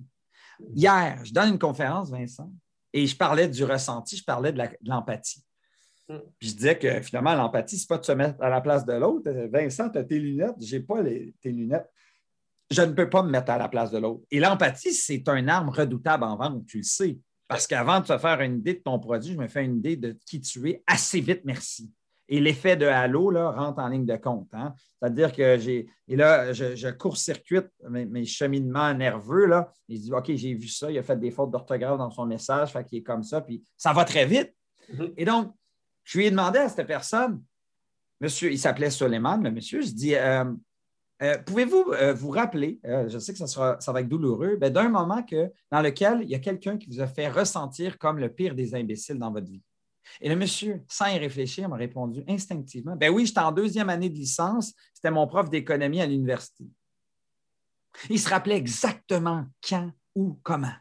[0.75, 2.53] Hier, je donne une conférence, Vincent,
[2.93, 5.43] et je parlais du ressenti, je parlais de l'empathie.
[6.09, 6.19] Mm.
[6.39, 8.85] Puis je disais que finalement, l'empathie, ce n'est pas de se mettre à la place
[8.85, 9.31] de l'autre.
[9.51, 11.91] Vincent, tu as tes lunettes, je n'ai pas tes lunettes.
[12.71, 14.25] Je ne peux pas me mettre à la place de l'autre.
[14.31, 17.19] Et l'empathie, c'est un arme redoutable en vente, tu le sais.
[17.47, 19.97] Parce qu'avant de se faire une idée de ton produit, je me fais une idée
[19.97, 21.91] de qui tu es assez vite, merci.
[22.29, 24.49] Et l'effet de halo là, rentre en ligne de compte.
[24.53, 24.75] Hein.
[24.99, 25.89] C'est-à-dire que j'ai.
[26.09, 29.47] Et là, je, court-circuite mes, cheminements nerveux.
[29.47, 29.73] Là.
[29.89, 32.73] Il dit OK, j'ai vu ça, il a fait des fautes d'orthographe dans son message,
[32.73, 34.55] fait qu'il est comme ça, puis ça va très vite.
[34.93, 35.15] Mm-hmm.
[35.17, 35.55] Et donc,
[36.09, 37.43] je lui ai demandé à cette personne,
[38.21, 40.45] monsieur, il s'appelait Soleiman, le monsieur, je dis euh,
[41.23, 44.73] euh, Pouvez-vous euh, vous rappeler, je sais que ça, sera, ça va être douloureux, ben,
[44.73, 48.19] d'un moment que, dans lequel il y a quelqu'un qui vous a fait ressentir comme
[48.19, 49.63] le pire des imbéciles dans votre vie?
[50.21, 54.11] Et le monsieur, sans y réfléchir, m'a répondu instinctivement Ben oui, j'étais en deuxième année
[54.11, 56.65] de licence, c'était mon prof d'économie à l'université.
[58.11, 60.75] Il se rappelait exactement quand, où, comment.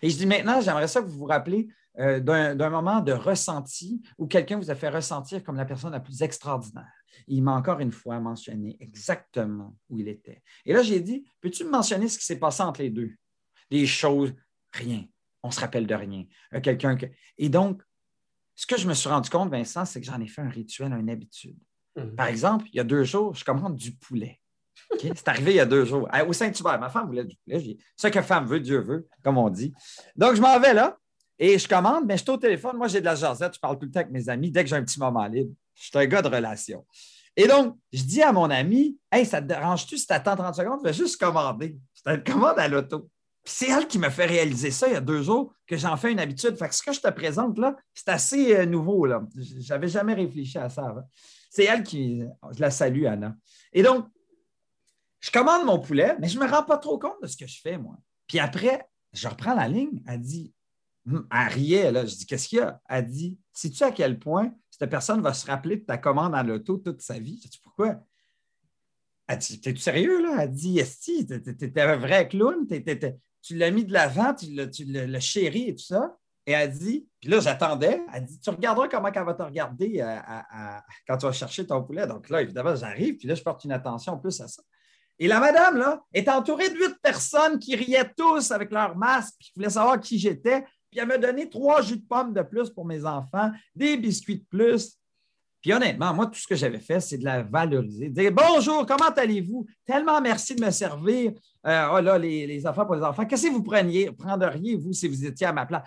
[0.00, 4.02] Et je dis maintenant, j'aimerais ça que vous vous rappelez euh, d'un moment de ressenti
[4.16, 6.90] où quelqu'un vous a fait ressentir comme la personne la plus extraordinaire.
[7.26, 10.42] il m'a encore une fois mentionné exactement où il était.
[10.64, 13.10] Et là, j'ai dit Peux-tu me mentionner ce qui s'est passé entre les deux
[13.70, 14.32] Des choses,
[14.72, 15.04] rien.
[15.42, 16.24] On se rappelle de rien.
[16.54, 17.06] Euh, quelqu'un que...
[17.36, 17.82] Et donc,
[18.54, 20.92] ce que je me suis rendu compte, Vincent, c'est que j'en ai fait un rituel,
[20.92, 21.56] une habitude.
[21.96, 22.16] Mhm.
[22.16, 24.40] Par exemple, il y a deux jours, je commande du poulet.
[25.00, 26.08] C'est arrivé il y a deux jours.
[26.26, 27.76] Au Saint-Hubert, ma femme voulait du poulet.
[27.96, 29.72] Ce que femme veut, Dieu veut, comme on dit.
[30.16, 30.96] Donc, je m'en vais là
[31.38, 32.76] et je commande, mais je suis au téléphone.
[32.76, 34.70] Moi, j'ai de la jasette, je parle tout le temps avec mes amis dès que
[34.70, 35.52] j'ai un petit moment libre.
[35.74, 36.84] Je suis un gars de relation.
[37.36, 40.54] Et donc, je dis à mon ami, Hey, ça te dérange-tu si tu attends 30
[40.54, 40.80] secondes?
[40.82, 41.78] Je vais juste commander.
[41.94, 43.08] C'est une commande à l'auto
[43.44, 46.12] c'est elle qui m'a fait réaliser ça il y a deux jours, que j'en fais
[46.12, 46.56] une habitude.
[46.56, 49.06] Fait que ce que je te présente là, c'est assez euh, nouveau.
[49.36, 51.08] Je n'avais jamais réfléchi à ça avant.
[51.50, 52.22] C'est elle qui.
[52.52, 53.36] Je la salue, Anna.
[53.72, 54.06] Et donc,
[55.20, 57.46] je commande mon poulet, mais je ne me rends pas trop compte de ce que
[57.46, 57.96] je fais, moi.
[58.26, 60.02] Puis après, je reprends la ligne.
[60.06, 60.54] Elle dit,
[61.06, 62.06] elle riait, là.
[62.06, 62.80] Je dis, qu'est-ce qu'il y a?
[62.88, 66.42] Elle dit, sais-tu à quel point cette personne va se rappeler de ta commande à
[66.42, 67.40] l'auto toute sa vie?
[67.44, 68.02] Je dis, pourquoi?
[69.26, 70.44] Elle dit, t'es-tu sérieux, là?
[70.44, 72.66] Elle dit, Esti, t'es un vrai clown,
[73.42, 76.16] tu l'as mis de l'avant, tu l'as chéri et tout ça.
[76.46, 80.00] Et elle dit, puis là, j'attendais, elle dit, tu regarderas comment elle va te regarder
[80.00, 80.18] euh,
[81.06, 82.06] quand tu vas chercher ton poulet.
[82.06, 84.62] Donc là, évidemment, j'arrive, puis là, je porte une attention plus à ça.
[85.20, 89.34] Et la madame, là, est entourée de huit personnes qui riaient tous avec leur masque,
[89.38, 90.62] puis qui voulaient savoir qui j'étais.
[90.90, 94.38] Puis elle m'a donné trois jus de pommes de plus pour mes enfants, des biscuits
[94.38, 94.98] de plus.
[95.62, 98.08] Puis honnêtement, moi, tout ce que j'avais fait, c'est de la valoriser.
[98.08, 99.64] Dire bonjour, comment allez-vous?
[99.86, 101.32] Tellement merci de me servir.
[101.64, 103.24] Euh, oh là, les, les, affaires pour les enfants.
[103.24, 105.84] Qu'est-ce que vous preniez, prendriez, vous, si vous étiez à ma place?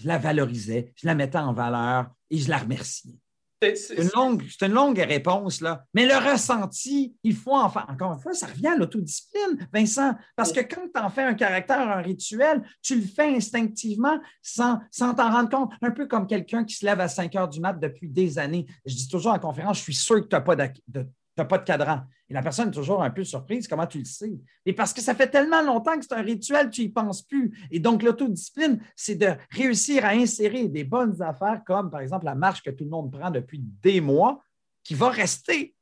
[0.00, 3.19] Je la valorisais, je la mettais en valeur et je la remerciais.
[3.62, 5.84] C'est une, longue, une longue réponse, là.
[5.92, 7.86] Mais le ressenti, il faut en faire.
[7.90, 10.14] Encore une fois, ça revient à l'autodiscipline, Vincent.
[10.34, 14.80] Parce que quand tu en fais un caractère, un rituel, tu le fais instinctivement sans
[14.98, 15.72] t'en rendre compte.
[15.82, 18.66] Un peu comme quelqu'un qui se lève à 5 heures du mat depuis des années.
[18.86, 21.06] Je dis toujours en conférence, je suis sûr que tu n'as pas de,
[21.44, 22.02] pas de cadran.
[22.28, 23.66] Et la personne est toujours un peu surprise.
[23.66, 24.32] Comment tu le sais?
[24.64, 27.52] Et parce que ça fait tellement longtemps que c'est un rituel, tu n'y penses plus.
[27.70, 32.34] Et donc, l'autodiscipline, c'est de réussir à insérer des bonnes affaires, comme par exemple la
[32.34, 34.42] marche que tout le monde prend depuis des mois,
[34.84, 35.74] qui va rester.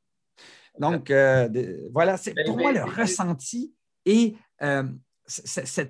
[0.79, 1.49] Donc, euh,
[1.91, 3.73] voilà, c'est pour moi le ressenti
[4.05, 4.83] et euh,
[5.27, 5.87] ce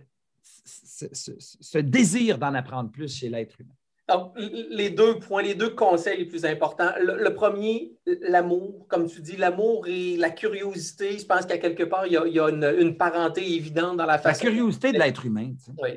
[1.77, 3.73] désir d'en apprendre plus chez l'être humain.
[4.09, 6.91] Donc, les deux points, les deux conseils les plus importants.
[6.99, 11.19] Le, premier, l'amour, comme tu dis, l'amour et la curiosité.
[11.19, 14.45] Je pense qu'à quelque part, il y a, une, parenté évidente dans la façon.
[14.45, 15.53] La curiosité de l'être humain.
[15.81, 15.89] Oui.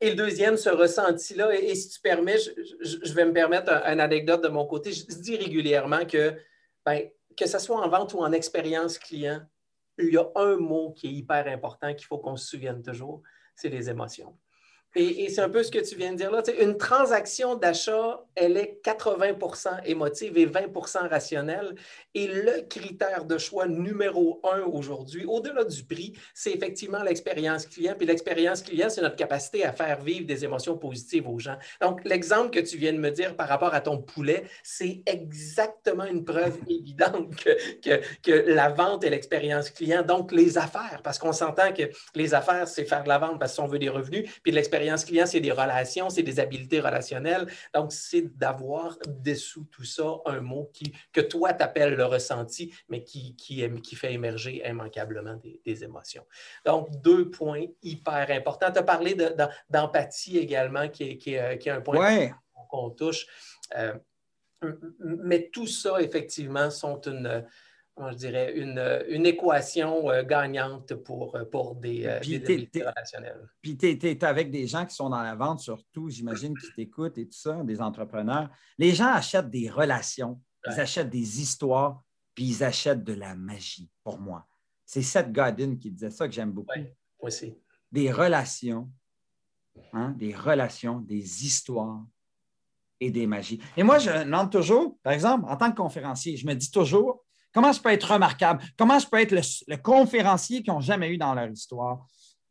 [0.00, 4.42] Et le deuxième, ce ressenti-là, et, si tu permets, je, vais me permettre une anecdote
[4.42, 4.92] de mon côté.
[4.92, 6.34] Je, dis régulièrement que,
[6.86, 7.02] ben,
[7.36, 9.42] que ce soit en vente ou en expérience client,
[9.98, 13.22] il y a un mot qui est hyper important qu'il faut qu'on se souvienne toujours,
[13.54, 14.34] c'est les émotions.
[14.96, 16.42] Et, c'est un peu ce que tu viens de dire là.
[16.60, 21.76] une transaction d'achat, elle est 80% émotive et 20% rationnelle.
[22.14, 27.94] Et le critère de choix numéro un aujourd'hui, au-delà du prix, c'est effectivement l'expérience client.
[27.96, 31.56] Puis l'expérience client, c'est notre capacité à faire vivre des émotions positives aux gens.
[31.80, 36.04] Donc, l'exemple que tu viens de me dire par rapport à ton poulet, c'est exactement
[36.04, 41.32] une preuve évidente que, que, la vente et l'expérience client, donc les affaires, parce qu'on
[41.32, 41.84] s'entend que
[42.16, 45.04] les affaires, c'est faire de la vente parce qu'on veut des revenus, puis l'expérience l'expérience
[45.04, 47.46] client, c'est des relations, c'est des habiletés relationnelles.
[47.74, 52.72] Donc, c'est d'avoir dessous tout ça un mot qui, que toi, tu appelles le ressenti,
[52.88, 56.26] mais qui, qui, qui fait émerger immanquablement des, émotions.
[56.64, 58.70] Donc, deux points hyper importants.
[58.72, 59.16] Tu as parlé
[59.68, 62.30] d'empathie également, qui est, qui, est, un point
[62.68, 63.26] qu'on touche.
[63.76, 63.94] Euh,
[64.98, 67.46] mais tout ça, effectivement, sont une
[68.10, 73.48] je dirais, une, équation euh, gagnante pour, euh, pour des, euh, des relationnelles.
[73.60, 77.18] Puis tu es, avec des gens qui sont dans la vente, surtout, j'imagine, qui t'écoutent
[77.18, 78.48] et tout ça, des entrepreneurs.
[78.78, 82.02] Les gens achètent des relations, ils achètent des histoires,
[82.34, 84.46] puis ils achètent de la magie, pour moi.
[84.86, 86.72] C'est Seth Godin qui disait ça que j'aime beaucoup.
[86.76, 86.86] Oui,
[87.20, 87.54] aussi.
[87.92, 88.90] Des relations,
[89.92, 92.02] hein, des relations, des histoires,
[93.00, 93.60] et des magies.
[93.76, 97.24] Et moi, je demande toujours, par exemple, en tant que conférencier, je me dis toujours,
[97.52, 98.62] Comment je peux être remarquable?
[98.76, 102.06] Comment je peux être le, conférencier qu'ils n'ont jamais eu dans leur histoire?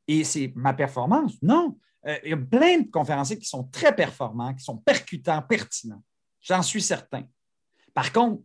[0.07, 1.33] Et c'est ma performance?
[1.41, 1.77] Non.
[2.05, 6.03] Euh, il y a plein de conférenciers qui sont très performants, qui sont percutants, pertinents.
[6.41, 7.23] J'en suis certain.
[7.93, 8.41] Par contre,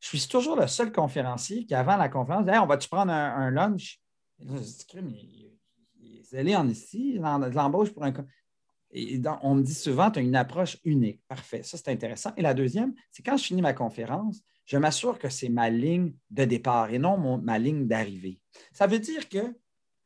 [0.00, 3.50] je suis toujours le seul conférencier qui, avant la conférence, dit On va-tu prendre un,
[3.50, 4.00] lunch?
[4.38, 5.50] Je dis,
[6.32, 8.12] mais allé en ici, l'embauche pour un.
[8.90, 11.20] Et on me dit souvent, tu as une approche unique.
[11.26, 11.62] Parfait.
[11.62, 12.32] Ça, c'est intéressant.
[12.36, 16.14] Et la deuxième, c'est quand je finis ma conférence, je m'assure que c'est ma ligne
[16.30, 18.40] de départ et non ma ligne d'arrivée.
[18.72, 19.54] Ça veut dire que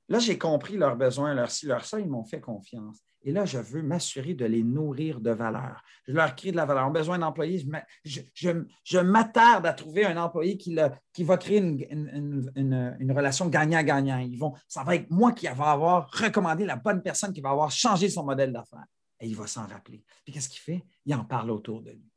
[0.08, 2.98] là, j'ai compris leurs besoins, leurs ci, leurs ça, ils m'ont fait confiance.
[3.22, 5.82] Et là, je veux m'assurer de les nourrir de valeur.
[6.06, 6.84] Je leur crée de la valeur.
[6.84, 7.66] Ils ont besoin d'employés.
[8.04, 14.24] Je, m'attarde à trouver un employé qui, va créer une, relation gagnant-gagnant.
[14.68, 18.08] ça va être moi qui va avoir recommandé la bonne personne qui va avoir changé
[18.08, 18.86] son modèle d'affaires.
[19.20, 20.04] Et il va s'en rappeler.
[20.24, 20.84] Puis qu'est-ce qu'il fait?
[21.04, 22.08] Il en parle autour de lui.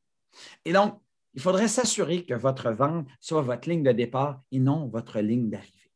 [0.65, 1.01] Et donc,
[1.33, 5.49] il faudrait s'assurer que votre vente soit votre ligne de départ et non votre ligne
[5.49, 5.91] d'arrivée.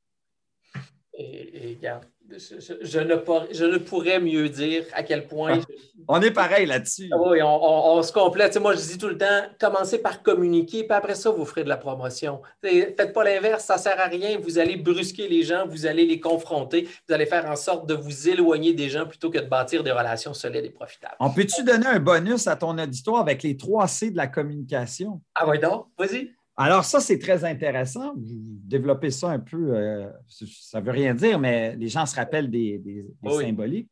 [2.30, 5.60] Je, ne, pourrais mieux dire à quel point.
[5.60, 5.74] Ah,
[6.08, 7.10] on est pareil là-dessus.
[7.12, 8.60] Ah oui, on, se complète.
[8.60, 11.70] moi, je dis tout le temps, commencez par communiquer, puis après ça, vous ferez de
[11.70, 12.42] la promotion.
[12.62, 14.40] faites pas l'inverse, ça ne sert à rien.
[14.40, 17.94] Vous allez brusquer les gens, vous allez les confronter, vous allez faire en sorte de
[17.94, 21.16] vous éloigner des gens plutôt que de bâtir des relations solides et profitables.
[21.20, 25.22] On peut-tu donner un bonus à ton auditoire avec les trois C de la communication?
[25.36, 26.32] Ah oui, donc, vas-y.
[26.58, 28.14] Alors, ça, c'est très intéressant.
[28.16, 32.16] Vous développez ça un peu, euh, ça ne veut rien dire, mais les gens se
[32.16, 33.90] rappellent des, symboliques.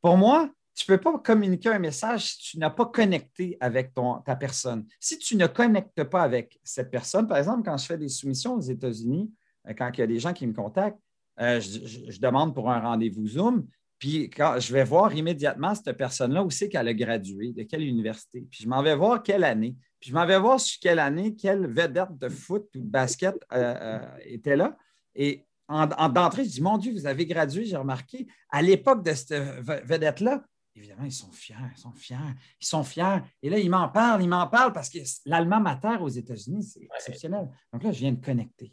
[0.00, 3.94] Pour moi, tu ne peux pas communiquer un message si tu n'as pas connecté avec
[3.94, 4.86] ton, ta personne.
[4.98, 8.54] Si tu ne connectes pas avec cette personne, par exemple, quand je fais des soumissions
[8.54, 9.30] aux États-Unis,
[9.68, 10.98] euh, quand il y a des gens qui me contactent,
[11.40, 13.66] euh, je, demande pour un rendez-vous Zoom,
[13.98, 17.82] puis quand je vais voir immédiatement cette personne-là où c'est qu'elle a gradué, de quelle
[17.82, 18.46] université.
[18.50, 19.76] Puis je m'en vais voir quelle année.
[20.04, 23.36] Puis je m'en vais voir sur quelle année, quelle vedette de foot ou de basket
[23.54, 24.76] euh, euh, était là.
[25.14, 29.14] Et en, d'entrée, je dis Mon Dieu, vous avez gradué, j'ai remarqué, à l'époque de
[29.14, 30.44] cette vedette-là,
[30.76, 32.16] évidemment, ils sont fiers, ils sont fiers,
[32.60, 33.20] ils sont fiers.
[33.42, 36.82] Et là, ils m'en parlent, ils m'en parlent parce que l'allemand mater aux États-Unis, c'est
[36.82, 37.48] exceptionnel.
[37.72, 38.72] Donc là, je viens de connecter.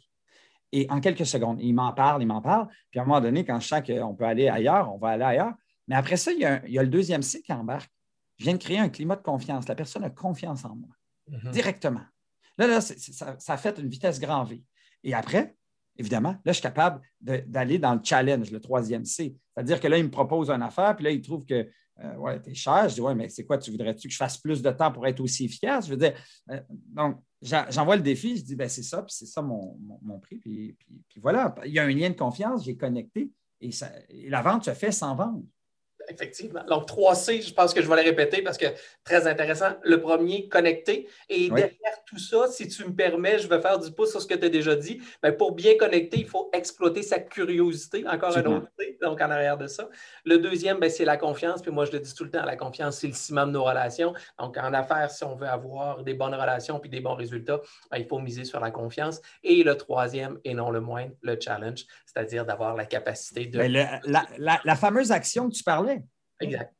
[0.70, 2.68] Et en quelques secondes, ils m'en parlent, ils m'en parlent.
[2.90, 5.24] Puis à un moment donné, quand je sens qu'on peut aller ailleurs, on va aller
[5.24, 5.54] ailleurs.
[5.88, 7.90] Mais après ça, il y a, il y a le deuxième cycle qui embarque.
[8.36, 9.66] Je viens de créer un climat de confiance.
[9.66, 10.90] La personne a confiance en moi.
[11.28, 11.50] Mhm.
[11.50, 12.04] directement.
[12.58, 14.62] Là, là ça, ça, fait une vitesse grand V.
[15.04, 15.56] Et après,
[15.96, 19.36] évidemment, là, je suis capable d'aller dans le challenge, le troisième C.
[19.54, 21.68] C'est-à-dire que là, il me propose une affaire, puis là, il trouve que
[22.00, 22.88] euh, ouais, t'es cher.
[22.88, 25.06] Je dis, ouais, mais c'est quoi, tu voudrais-tu que je fasse plus de temps pour
[25.06, 25.86] être aussi efficace?
[25.86, 26.14] Je veux dire,
[26.50, 29.78] euh, donc, j'envoie le défi, je dis, ben, c'est ça, puis c'est ça mon,
[30.20, 30.38] prix.
[30.38, 30.76] Puis,
[31.08, 33.70] puis, voilà, il y a un lien de confiance, j'ai connecté, et,
[34.08, 35.42] et la vente se fait sans vendre.
[36.12, 36.64] Effectivement.
[36.64, 38.66] Donc, 3C, je pense que je vais les répéter parce que
[39.04, 39.70] très intéressant.
[39.82, 41.08] Le premier, connecter.
[41.28, 44.26] Et derrière tout ça, si tu me permets, je vais faire du pouce sur ce
[44.26, 45.00] que tu as déjà dit.
[45.22, 48.04] Mais pour bien connecter, il faut exploiter sa curiosité.
[48.06, 48.68] Encore un autre
[49.02, 49.88] donc en arrière de ça.
[50.24, 51.60] Le deuxième, ben, c'est la confiance.
[51.60, 53.64] Puis moi, je le dis tout le temps, la confiance, c'est le ciment de nos
[53.64, 54.14] relations.
[54.38, 57.60] Donc, en affaires, si on veut avoir des bonnes relations puis des bons résultats,
[57.90, 59.20] ben, il faut miser sur la confiance.
[59.42, 63.58] Et le troisième, et non le moindre, le challenge, c'est-à-dire d'avoir la capacité de.
[63.58, 63.88] Ben,
[64.64, 66.01] la fameuse action que tu parlais.
[66.42, 66.74] Exact.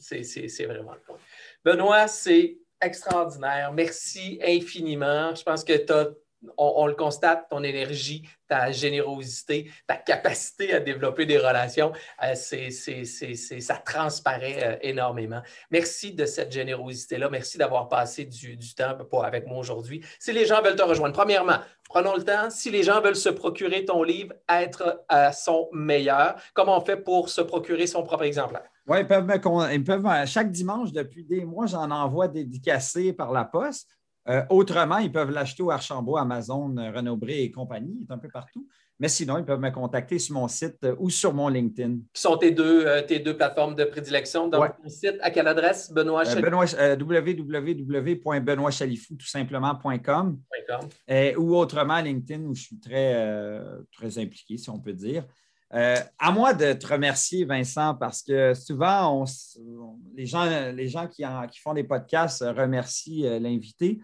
[0.00, 1.18] C'est vraiment le point.
[1.64, 3.72] Benoît, c'est extraordinaire.
[3.72, 5.34] Merci infiniment.
[5.34, 5.72] Je pense que
[6.58, 13.76] on, le constate, ton énergie, ta générosité, ta capacité à développer des relations, euh, ça
[13.84, 15.42] transparaît euh, énormément.
[15.70, 17.28] Merci de cette générosité-là.
[17.30, 20.04] Merci d'avoir passé du, temps avec moi aujourd'hui.
[20.18, 21.58] Si les gens veulent te rejoindre, premièrement,
[21.88, 22.50] prenons le temps.
[22.50, 26.96] Si les gens veulent se procurer ton livre, être à son meilleur, comment on fait
[26.96, 28.64] pour se procurer son propre exemplaire?
[28.86, 29.28] Oui, ils peuvent,
[29.72, 33.96] ils peuvent chaque dimanche depuis des mois, j'en envoie dédicacés par la poste.
[34.28, 38.18] Euh, autrement, ils peuvent l'acheter au Archambault, Amazon, Renaud Bré et compagnie, il est un
[38.18, 38.66] peu partout.
[38.98, 41.98] Mais sinon, ils peuvent me contacter sur mon site euh, ou sur mon LinkedIn.
[42.14, 44.48] Qui sont tes deux, euh, tes deux plateformes de prédilection?
[44.48, 50.40] Dans ton site, à quelle adresse, Benoît euh, www.benoîtchalifou, tout simplement.com.
[51.36, 53.62] ou autrement, LinkedIn, où je suis très,
[53.92, 55.26] très impliqué, si on peut dire.
[55.70, 59.26] à moi de te remercier, Vincent, parce que souvent,
[60.14, 64.00] les gens, les gens qui, qui font des podcasts remercient l'invité,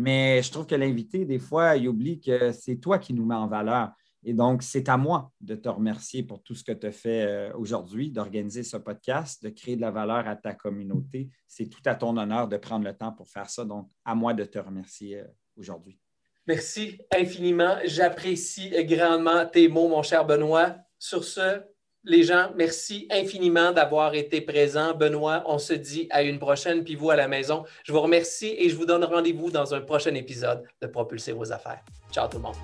[0.00, 3.34] mais je trouve que l'invité, des fois, il oublie que c'est toi qui nous met
[3.34, 3.92] en valeur.
[4.24, 7.22] Et donc, c'est à moi de te remercier pour tout ce que tu as fait
[7.22, 11.28] euh, aujourd'hui, d'organiser ce podcast, de créer de la valeur à ta communauté.
[11.46, 13.64] C'est tout à ton honneur de prendre le temps pour faire ça.
[13.64, 15.24] Donc, à moi de te remercier euh,
[15.56, 15.98] aujourd'hui.
[16.46, 17.76] Merci infiniment.
[17.84, 20.76] J'apprécie grandement tes mots, mon cher Benoît.
[20.98, 21.62] Sur ce,
[22.04, 24.94] les gens, merci infiniment d'avoir été présents.
[24.94, 27.64] Benoît, on se dit à une prochaine, puis vous à la maison.
[27.84, 31.52] Je vous remercie et je vous donne rendez-vous dans un prochain épisode de Propulser vos
[31.52, 31.80] affaires.
[32.10, 32.56] Ciao tout le monde.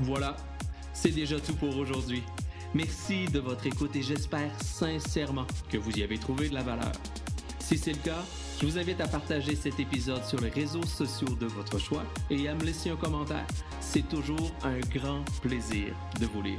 [0.00, 0.36] Voilà,
[0.92, 2.22] c'est déjà tout pour aujourd'hui.
[2.74, 6.92] Merci de votre écoute et j'espère sincèrement que vous y avez trouvé de la valeur.
[7.60, 8.24] Si c'est le cas,
[8.60, 12.48] je vous invite à partager cet épisode sur les réseaux sociaux de votre choix et
[12.48, 13.46] à me laisser un commentaire.
[13.80, 16.58] C'est toujours un grand plaisir de vous lire.